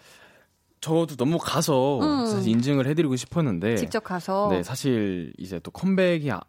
[0.79, 2.25] 저도 너무 가서 음.
[2.27, 4.49] 사실 인증을 해드리고 싶었는데, 직접 가서.
[4.51, 6.41] 네, 사실 이제 또 컴백이 아,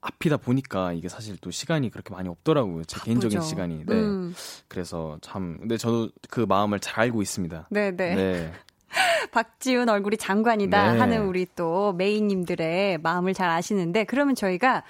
[0.00, 2.84] 앞이다 보니까 이게 사실 또 시간이 그렇게 많이 없더라고요.
[2.84, 3.50] 제 개인적인 바쁘죠.
[3.50, 3.84] 시간이.
[3.84, 4.34] 네, 음,
[4.66, 7.68] 그래서 참, 근데 저도 그 마음을 잘 알고 있습니다.
[7.70, 8.50] 네 네.
[8.92, 10.98] 네, 박지훈 얼굴이 장관이다 네.
[10.98, 14.82] 하는 우리 또 메이님들의 마음을 잘 아시는데 그러면 저희가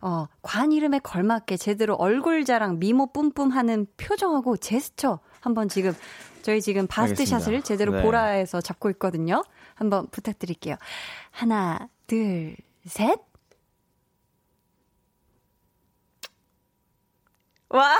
[0.00, 5.92] 어, 관 이름에 걸맞게 제대로 얼굴 자랑 미모 뿜뿜 하는 표정하고 제스처 한번 지금
[6.42, 7.38] 저희 지금 바스트 알겠습니다.
[7.38, 8.02] 샷을 제대로 네.
[8.02, 9.44] 보라에서 잡고 있거든요.
[9.74, 10.76] 한번 부탁드릴게요.
[11.30, 12.56] 하나, 둘,
[12.86, 13.18] 셋.
[17.68, 17.98] 와.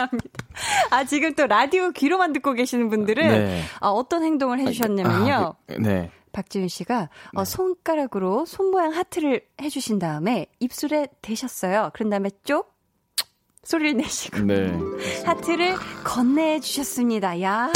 [0.00, 0.44] 감사합니다.
[0.90, 3.62] 아, 지금 또 라디오 귀로만 듣고 계시는 분들은 네.
[3.80, 5.32] 아, 어떤 행동을 해주셨냐면요.
[5.32, 6.10] 아, 그, 네.
[6.32, 11.90] 박지윤 씨가 어, 손가락으로 손 모양 하트를 해주신 다음에 입술에 대셨어요.
[11.92, 12.78] 그런 다음에 쪽
[13.64, 14.72] 소리를 내시고 네.
[15.26, 15.74] 하트를
[16.04, 17.42] 건네해 주셨습니다.
[17.42, 17.72] 야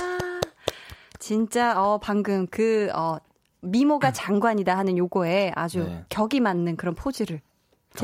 [1.18, 3.18] 진짜 어 방금 그 어,
[3.60, 6.04] 미모가 장관이다 하는 요거에 아주 네.
[6.08, 7.40] 격이 맞는 그런 포즈를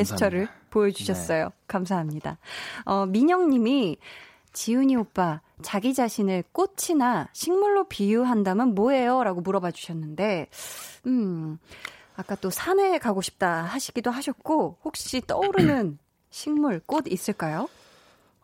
[0.01, 0.71] 제스처를 감사합니다.
[0.71, 1.51] 보여주셨어요.
[1.67, 2.39] 감사합니다.
[2.85, 3.99] 어, 민영님이
[4.53, 9.23] 지훈이 오빠 자기 자신을 꽃이나 식물로 비유한다면 뭐예요?
[9.25, 10.49] 라고 물어봐 주셨는데,
[11.07, 11.59] 음,
[12.17, 15.99] 아까 또 산에 가고 싶다 하시기도 하셨고, 혹시 떠오르는
[16.31, 17.69] 식물, 꽃 있을까요?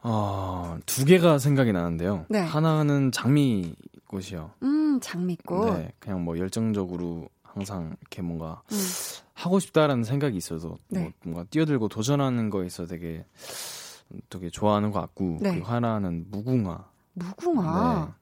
[0.03, 2.27] 어, 두 개가 생각이 나는데요.
[2.29, 2.41] 네.
[2.41, 4.53] 하나는 장미꽃이요.
[4.63, 5.79] 음, 장미꽃.
[5.79, 8.77] 네, 그냥 뭐 열정적으로 항상 이렇게 뭔가 음,
[9.33, 11.01] 하고 싶다라는 생각이 있어서 네.
[11.01, 13.25] 뭐 뭔가 뛰어들고 도전하는 거에 있어 되게
[14.29, 15.53] 되게 좋아하는 것 같고 네.
[15.53, 16.85] 그리고 하나는 무궁화.
[17.15, 18.13] 무궁화.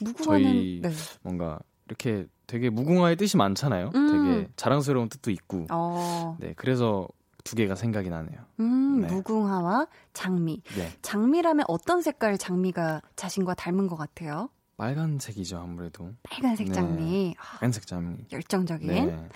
[0.00, 0.90] 네, 무궁화는, 저희- 네.
[1.22, 3.90] 뭔가 이렇게 되게 무궁화의 뜻이 많잖아요.
[3.94, 4.06] 음.
[4.12, 5.66] 되게 자랑스러운 뜻도 있고.
[5.70, 7.08] 어, 네, 그래서
[7.42, 8.38] 두 개가 생각이 나네요.
[8.60, 9.08] 음, 네.
[9.08, 10.62] 무궁화와 장미.
[10.76, 14.48] 네, 장미라면 어떤 색깔 장미가 자신과 닮은 것 같아요?
[14.80, 16.10] 빨간색이죠 아무래도.
[16.22, 16.72] 빨간색 네.
[16.72, 17.34] 장미.
[17.38, 18.24] 아, 빨간색 장미.
[18.32, 18.88] 열정적인.
[18.88, 19.28] 네.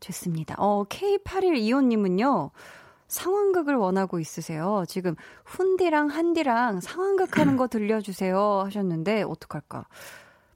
[0.00, 0.56] 좋습니다.
[0.58, 2.50] 어, K8125님은요,
[3.06, 4.84] 상황극을 원하고 있으세요.
[4.88, 9.86] 지금 훈디랑 한디랑 상황극 하는 거 들려주세요 하셨는데, 어떡할까.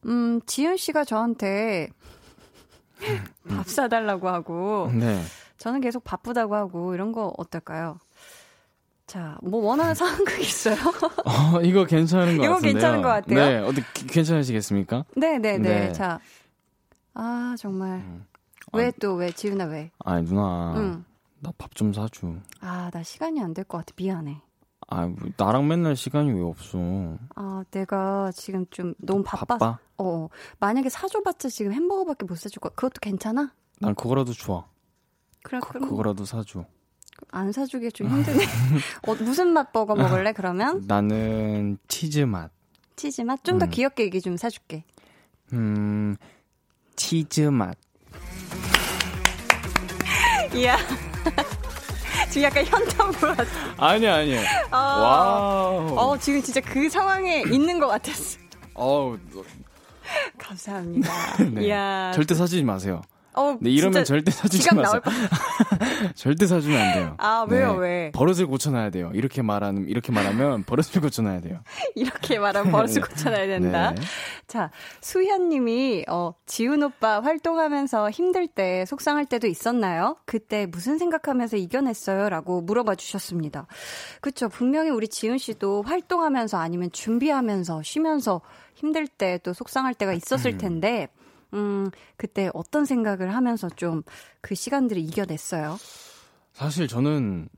[0.06, 1.88] 음, 지윤 씨가 저한테
[3.48, 5.22] 밥 사달라고 하고, 네.
[5.58, 8.00] 저는 계속 바쁘다고 하고, 이런 거 어떨까요?
[9.06, 10.76] 자, 뭐 원하는 상황극 있어요?
[11.26, 12.72] 어, 이거 괜찮은 것 이거 같은데요.
[12.72, 13.34] 괜찮은 것 같아요.
[13.36, 15.04] 네, 어떻게 괜찮으시겠습니까?
[15.16, 15.58] 네 네네.
[15.58, 15.92] 네.
[15.92, 16.18] 자.
[17.14, 17.98] 아, 정말.
[17.98, 18.24] 음.
[18.72, 19.90] 왜 또, 왜, 지윤아, 왜?
[19.98, 21.04] 아니 누나, 응.
[21.40, 22.32] 나밥 좀 사줘.
[22.60, 23.92] 아, 나 시간이 안 될 것 같아.
[23.98, 24.40] 미안해.
[24.88, 26.78] 아, 뭐, 나랑 맨날 시간이 왜 없어?
[27.34, 29.58] 아, 내가 지금 좀 너무 바빠.
[29.58, 29.78] 바빠?
[29.98, 30.28] 어,
[30.58, 32.70] 만약에 사줘봤자 지금 햄버거밖에 못 사줄 거야.
[32.70, 33.52] 그것도 괜찮아?
[33.80, 34.64] 난 그거라도 좋아.
[35.42, 36.64] 그래, 그, 그럼 그거라도 사줘.
[37.30, 38.44] 안 사주기 좀 힘드네.
[39.06, 40.84] 어, 무슨 맛 버거 먹을래, 그러면?
[40.86, 42.50] 나는 치즈 맛.
[42.96, 43.42] 치즈 맛?
[43.44, 43.70] 좀더 음.
[43.70, 44.84] 귀엽게 얘기 좀 사줄게.
[45.52, 46.16] 음,
[46.96, 47.76] 치즈 맛.
[50.54, 50.76] 이야.
[52.30, 53.44] 지금 약간 현타오고 왔어.
[53.76, 54.36] 아니 아니.
[54.36, 55.98] 어, 와우.
[55.98, 58.38] 어, 지금 진짜 그 상황에 있는 것 같았어.
[58.74, 59.18] 어우,
[60.38, 61.36] 감사합니다.
[61.54, 61.66] 네.
[61.66, 62.12] 이야.
[62.14, 63.02] 절대 사주지 마세요.
[63.34, 65.00] 어, 네, 이러면 절대 사주지 마세요.
[66.14, 67.14] 절대 사주면 안 돼요.
[67.18, 67.78] 아, 왜요, 네.
[67.78, 68.10] 왜?
[68.12, 69.10] 버릇을 고쳐놔야 돼요.
[69.14, 71.60] 이렇게 말하는 이렇게 말하면 버릇을 고쳐놔야 돼요.
[71.94, 73.92] 이렇게 말하면 버릇을 고쳐놔야 된다.
[73.92, 74.02] 네.
[74.46, 74.70] 자,
[75.00, 80.16] 수현 님이, 어, 지훈 오빠 활동하면서 힘들 때, 속상할 때도 있었나요?
[80.24, 82.28] 그때 무슨 생각하면서 이겨냈어요?
[82.28, 83.66] 라고 물어봐 주셨습니다.
[84.20, 84.48] 그쵸.
[84.48, 88.40] 분명히 우리 지훈 씨도 활동하면서 아니면 준비하면서 쉬면서
[88.74, 91.08] 힘들 때 또 속상할 때가 있었을 텐데,
[91.54, 94.02] 음, 그때 어떤 생각을 하면서 좀
[94.40, 95.76] 그 시간들을 이겨냈어요?
[96.52, 97.48] 사실 저는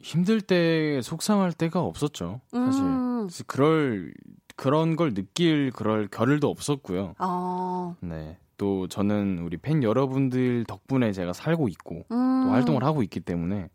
[0.00, 2.40] 힘들 때 속상할 때가 없었죠.
[2.52, 3.28] 사실 음.
[3.46, 4.14] 그럴
[4.56, 7.14] 그런 걸 느낄 그럴 겨를도 없었고요.
[7.18, 8.38] 어, 네.
[8.56, 12.42] 또 저는 우리 팬 여러분들 덕분에 제가 살고 있고 음.
[12.44, 13.68] 또 활동을 하고 있기 때문에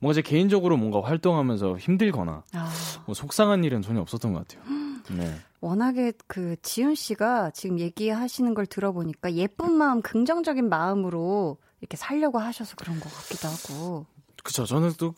[0.00, 2.70] 뭔가 제 개인적으로 뭔가 활동하면서 힘들거나 아,
[3.06, 4.62] 뭐 속상한 일은 전혀 없었던 것 같아요.
[5.10, 5.34] 네.
[5.60, 12.76] 워낙에 그 지훈 씨가 지금 얘기하시는 걸 들어보니까 예쁜 마음, 긍정적인 마음으로 이렇게 살려고 하셔서
[12.76, 14.06] 그런 것 같기도 하고.
[14.42, 14.64] 그쵸.
[14.64, 15.14] 저는 또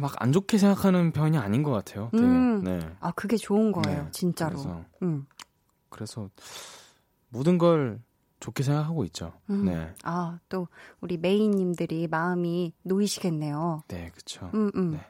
[0.00, 2.08] 막 안 좋게 생각하는 편이 아닌 것 같아요.
[2.12, 2.24] 되게.
[2.24, 2.62] 음.
[2.62, 2.78] 네.
[3.00, 4.52] 아, 그게 좋은 거예요, 네, 진짜로.
[4.56, 5.26] 그래서, 음.
[5.88, 6.30] 그래서
[7.30, 8.00] 모든 걸
[8.38, 9.32] 좋게 생각하고 있죠.
[9.50, 9.64] 음.
[9.64, 9.92] 네.
[10.04, 10.68] 아, 또
[11.00, 13.82] 우리 메이님들이 마음이 놓이시겠네요.
[13.88, 14.50] 네, 그쵸.
[14.54, 14.90] 음, 음.
[14.92, 15.00] 네.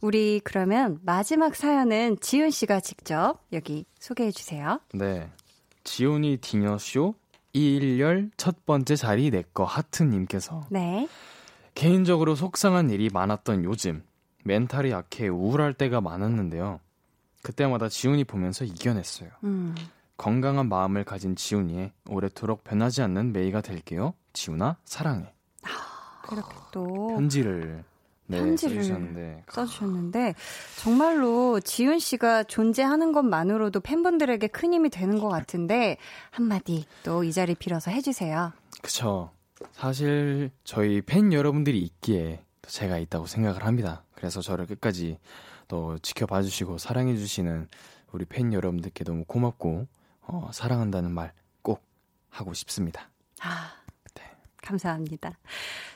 [0.00, 4.80] 우리 그러면 마지막 사연은 지훈 씨가 직접 여기 소개해 주세요.
[4.94, 5.30] 네.
[5.84, 7.14] 지온이 디너쇼
[7.54, 11.08] 2일열 첫 번째 자리 내꺼 하트님께서 네.
[11.74, 14.02] 개인적으로 속상한 일이 많았던 요즘
[14.44, 16.80] 멘탈이 약해 우울할 때가 많았는데요.
[17.42, 19.30] 그때마다 지훈이 보면서 이겨냈어요.
[19.44, 19.74] 음.
[20.16, 24.14] 건강한 마음을 가진 지훈이의 오래도록 변하지 않는 메이가 될게요.
[24.32, 25.32] 지훈아 사랑해.
[26.22, 27.84] 그렇게 또 편지를 네,
[28.38, 30.34] 편지를 써주셨는데 써주셨는데
[30.76, 35.96] 정말로 지훈 씨가 존재하는 것만으로도 팬분들에게 큰 힘이 되는 것 같은데
[36.30, 38.52] 한마디 또 이 자리 빌어서 해주세요.
[38.82, 39.30] 그쵸.
[39.72, 44.04] 사실 저희 팬 여러분들이 있기에 또 제가 있다고 생각을 합니다.
[44.14, 45.18] 그래서 저를 끝까지
[45.68, 47.68] 또 지켜봐 주시고 사랑해 주시는
[48.12, 49.86] 우리 팬 여러분들께 너무 고맙고
[50.22, 51.82] 어, 사랑한다는 말 꼭
[52.30, 53.10] 하고 싶습니다.
[53.42, 53.79] 아, 네.
[54.62, 55.32] 감사합니다.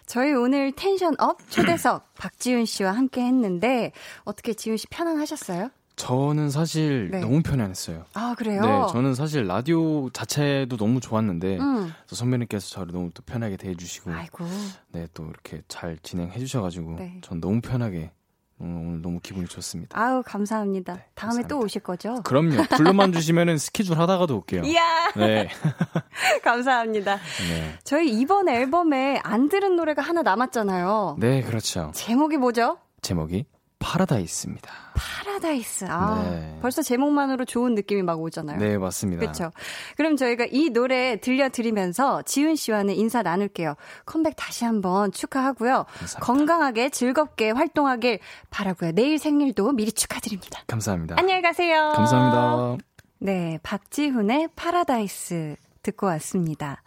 [0.06, 3.92] 저희 오늘 tension up 초대석 박지훈 씨와 함께 했는데
[4.24, 5.70] 어떻게 지훈 씨 편안하셨어요?
[5.96, 7.20] 저는 사실 네.
[7.20, 8.04] 너무 편안했어요.
[8.14, 8.60] 아 그래요?
[8.62, 11.92] 네, 저는 사실 라디오 자체도 너무 좋았는데 음.
[12.08, 14.44] 또 선배님께서 저를 너무 또 편하게 대해주시고 아이고
[14.90, 17.18] 네 또 이렇게 잘 진행해 주셔가지고 네.
[17.22, 18.10] 전 너무 편하게
[18.64, 19.98] 오늘, 오늘 너무 기분이 좋습니다.
[19.98, 20.94] 아우 감사합니다.
[20.94, 21.56] 네, 다음에 또 감사합니다.
[21.56, 22.22] 오실 거죠?
[22.22, 22.62] 그럼요.
[22.76, 24.62] 불러만 주시면은 스케줄 하다가도 올게요.
[24.64, 25.48] 이야 네.
[26.42, 27.16] 감사합니다.
[27.16, 27.78] 네.
[27.84, 31.16] 저희 이번 앨범에 안 들은 노래가 하나 남았잖아요.
[31.18, 31.92] 네, 그렇죠.
[31.94, 32.78] 제목이 뭐죠?
[33.02, 33.44] 제목이
[33.84, 34.72] 파라다이스입니다.
[34.94, 35.84] 파라다이스.
[35.90, 36.58] 아, 네.
[36.62, 38.58] 벌써 제목만으로 좋은 느낌이 막 오잖아요.
[38.58, 39.20] 네, 맞습니다.
[39.20, 39.50] 그렇죠.
[39.96, 43.74] 그럼 저희가 이 노래 들려드리면서 지훈 씨와는 인사 나눌게요.
[44.06, 45.84] 컴백 다시 한번 축하하고요.
[45.84, 46.20] 감사합니다.
[46.20, 48.92] 건강하게 즐겁게 활동하길 바라고요.
[48.92, 50.62] 내일 생일도 미리 축하드립니다.
[50.66, 51.16] 감사합니다.
[51.18, 51.92] 안녕히 가세요.
[51.94, 52.84] 감사합니다.
[53.18, 56.82] 네, 박지훈의 파라다이스 듣고 왔습니다.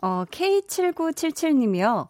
[0.00, 2.08] 어, K7977님이요.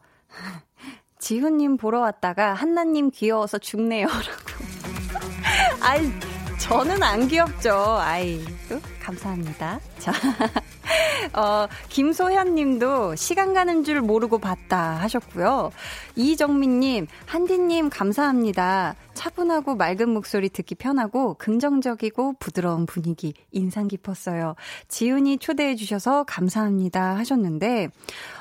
[1.19, 4.19] 지훈님 보러 왔다가 한나님 귀여워서 죽네요라고.
[5.81, 6.11] 아이,
[6.59, 7.75] 저는 안 귀엽죠.
[8.01, 9.81] 아이, 또 감사합니다.
[9.99, 10.13] 자,
[11.33, 15.71] 어, 김소현 님도 시간 가는 줄 모르고 봤다 하셨고요.
[16.15, 18.97] 이정민 님, 한디 님 감사합니다.
[19.15, 24.55] 차분하고 맑은 목소리 듣기 편하고 긍정적이고 부드러운 분위기 인상 깊었어요.
[24.89, 27.89] 지훈이 초대해 주셔서 감사합니다 하셨는데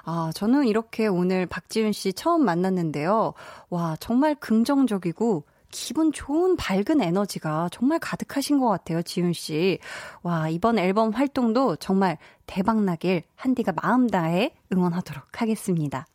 [0.03, 3.33] 아, 저는 이렇게 오늘 박지훈 씨 처음 만났는데요.
[3.69, 9.79] 와, 정말 긍정적이고 기분 좋은 밝은 에너지가 정말 가득하신 것 같아요, 지훈 씨.
[10.23, 16.07] 와, 이번 앨범 활동도 정말 대박나길 한디가 마음 다해 응원하도록 하겠습니다.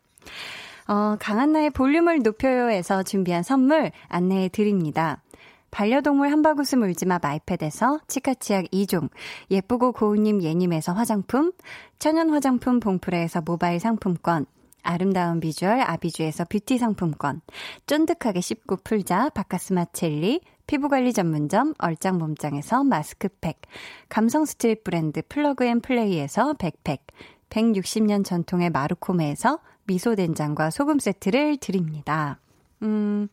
[0.88, 5.22] 어, 강한나의 볼륨을 높여요에서 준비한 선물 안내해 드립니다.
[5.70, 9.08] 반려동물 한바구스 물지마 마이패드에서 치카치약 2종,
[9.50, 11.52] 예쁘고 고운님 예님에서 화장품,
[11.98, 14.44] 천연 화장품 봉프레에서 모바일 상품권,
[14.82, 17.40] 아름다운 비주얼 아비주에서 뷰티 상품권,
[17.86, 23.60] 쫀득하게 씹고 풀자 박카스맛 젤리, 피부관리 전문점 얼짱몸짱에서 마스크팩,
[24.08, 27.06] 감성 스트릿 브랜드 플러그앤플레이에서 백팩,
[27.50, 32.38] 160년 전통의 마루코메에서 미소된장과 소금 세트를 드립니다.
[32.82, 33.28] 음,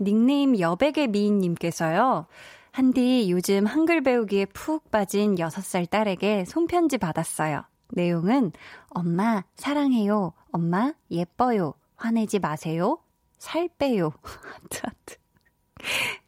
[0.00, 2.26] 닉네임 여백의 미인님께서요.
[2.72, 7.64] 한디 요즘 한글 배우기에 푹 빠진 6살 딸에게 손편지 받았어요.
[7.92, 8.52] 내용은
[8.88, 10.32] 엄마 사랑해요.
[10.50, 11.74] 엄마 예뻐요.
[11.96, 12.98] 화내지 마세요.
[13.38, 14.12] 살 빼요.
[14.22, 15.16] 하트 하트.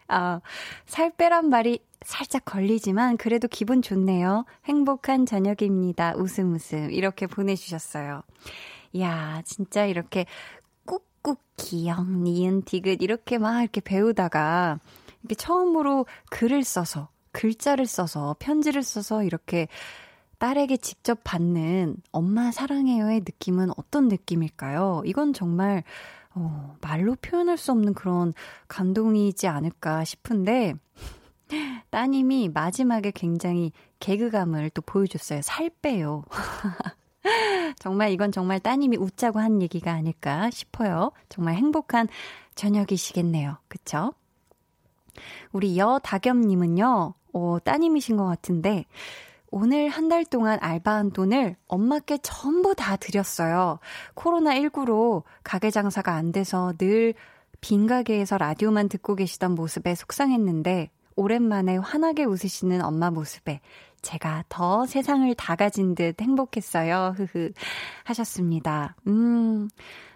[0.09, 0.41] 아,
[0.87, 4.45] 살 빼란 말이 살짝 걸리지만 그래도 기분 좋네요.
[4.67, 6.15] 행복한 저녁입니다.
[6.17, 6.91] 웃음 웃음.
[6.91, 8.23] 이렇게 보내주셨어요.
[8.93, 10.27] 이야, 진짜 이렇게
[10.85, 14.79] 꾹꾹 기억, 니은, 디귿 이렇게 막 이렇게 배우다가
[15.23, 19.69] 이렇게 처음으로 글을 써서, 글자를 써서, 편지를 써서 이렇게
[20.45, 25.01] 딸에게 직접 받는 엄마 사랑해요의 느낌은 어떤 느낌일까요?
[25.07, 25.83] 이건 정말
[26.35, 28.35] 어, 말로 표현할 수 없는 그런
[28.69, 30.75] 감동이지 않을까 싶은데
[31.89, 35.41] 따님이 마지막에 굉장히 개그감을 또 보여줬어요.
[35.41, 36.25] 살 빼요.
[37.81, 41.11] 정말 이건 정말 따님이 웃자고 한 얘기가 아닐까 싶어요.
[41.31, 42.07] 정말 행복한
[42.55, 43.57] 저녁이시겠네요.
[43.69, 44.13] 그쵸?
[45.53, 48.85] 우리 여다겸님은요, 어, 따님이신 것 같은데,
[49.57, 53.79] 오늘 한 달 동안 알바한 돈을 엄마께 전부 다 드렸어요.
[54.17, 57.15] 코로나19로 가게 장사가 안 돼서 늘
[57.61, 63.61] 빈 가게에서 라디오만 듣고 계시던 모습에 속상했는데, 오랜만에 환하게 웃으시는 엄마 모습에
[64.03, 67.15] 제가 더 세상을 다 가진 듯 행복했어요.
[67.17, 67.53] 흐흐.
[68.05, 68.97] 하셨습니다.
[69.07, 69.71] 음.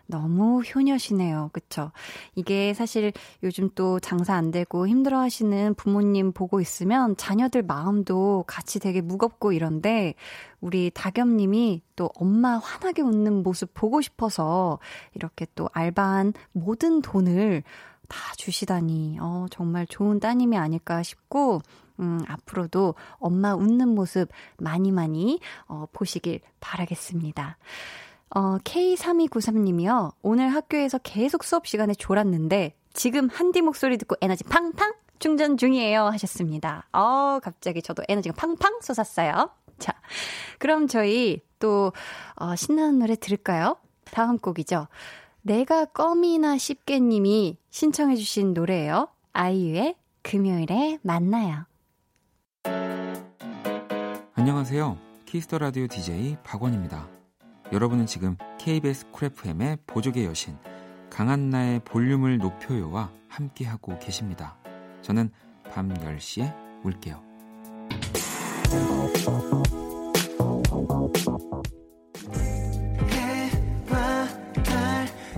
[0.08, 1.50] 너무 효녀시네요.
[1.52, 1.92] 그쵸?
[2.34, 3.12] 이게 사실
[3.42, 9.52] 요즘 또 장사 안 되고 힘들어 하시는 부모님 보고 있으면 자녀들 마음도 같이 되게 무겁고
[9.52, 10.14] 이런데
[10.60, 14.78] 우리 다겸님이 또 엄마 환하게 웃는 모습 보고 싶어서
[15.14, 17.62] 이렇게 또 알바한 모든 돈을
[18.08, 21.60] 다 주시다니, 어, 정말 좋은 따님이 아닐까 싶고,
[22.00, 27.58] 음, 앞으로도 엄마 웃는 모습 많이 많이, 어, 보시길 바라겠습니다.
[28.30, 30.12] 어, K3293님이요.
[30.22, 36.04] 오늘 학교에서 계속 수업 시간에 졸았는데, 지금 한디 목소리 듣고 에너지 팡팡 충전 중이에요.
[36.06, 36.86] 하셨습니다.
[36.92, 39.50] 어, 갑자기 저도 에너지가 팡팡 솟았어요.
[39.78, 39.92] 자,
[40.58, 41.92] 그럼 저희 또,
[42.36, 43.76] 어, 신나는 노래 들을까요?
[44.10, 44.88] 다음 곡이죠.
[45.42, 49.08] 내가 껌이나 씹게님이 신청해 주신 노래예요.
[49.32, 51.64] 아이유의 금요일에 만나요.
[54.34, 54.98] 안녕하세요.
[55.26, 57.17] 키스 더 라디오 DJ 박원입니다.
[57.72, 60.56] 여러분은 지금 KBS 쿨 FM의 보조개 여신
[61.10, 64.56] 강한나의 볼륨을 높여요와 함께하고 계십니다.
[65.02, 65.30] 저는
[65.70, 66.54] 밤 10시에
[66.84, 67.22] 올게요.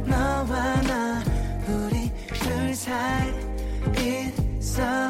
[0.07, 1.23] 너와 나
[1.69, 3.31] 우리 둘 사이
[4.59, 5.10] 있어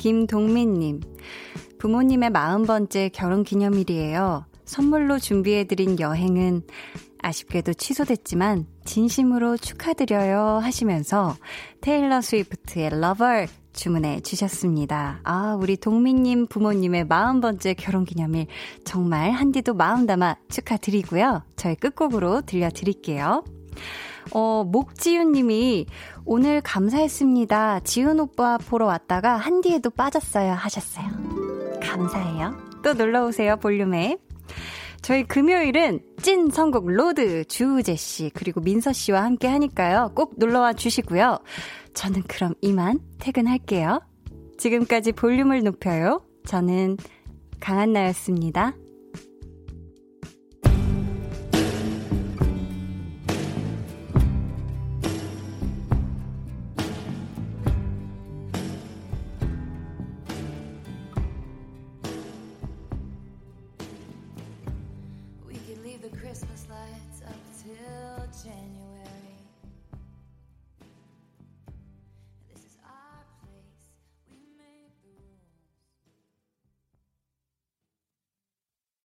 [0.00, 1.02] 김동민님.
[1.78, 4.46] 부모님의 40번째 결혼 기념일이에요.
[4.64, 6.62] 선물로 준비해드린 여행은
[7.20, 11.36] 아쉽게도 취소됐지만 진심으로 축하드려요 하시면서
[11.82, 15.20] 테일러 스위프트의 Lover 주문해 주셨습니다.
[15.22, 18.46] 아, 우리 동민님 부모님의 40번째 결혼 기념일
[18.84, 21.42] 정말 한디도 마음 담아 축하드리고요.
[21.56, 23.44] 저희 끝곡으로 들려드릴게요.
[24.32, 25.86] 어, 목지윤 님이
[26.24, 27.80] 오늘 감사했습니다.
[27.80, 31.06] 지훈 오빠 보러 왔다가 한디에도 빠졌어요 하셨어요.
[31.82, 32.54] 감사해요.
[32.82, 34.18] 또 놀러 오세요, 볼륨에.
[35.02, 40.12] 저희 금요일은 찐 선곡 로드 주우재 씨 그리고 민서 씨와 함께 하니까요.
[40.14, 41.38] 꼭 놀러와 주시고요.
[41.94, 44.00] 저는 그럼 이만 퇴근할게요.
[44.58, 46.22] 지금까지 볼륨을 높여요.
[46.46, 46.98] 저는
[47.60, 48.74] 강한나였습니다.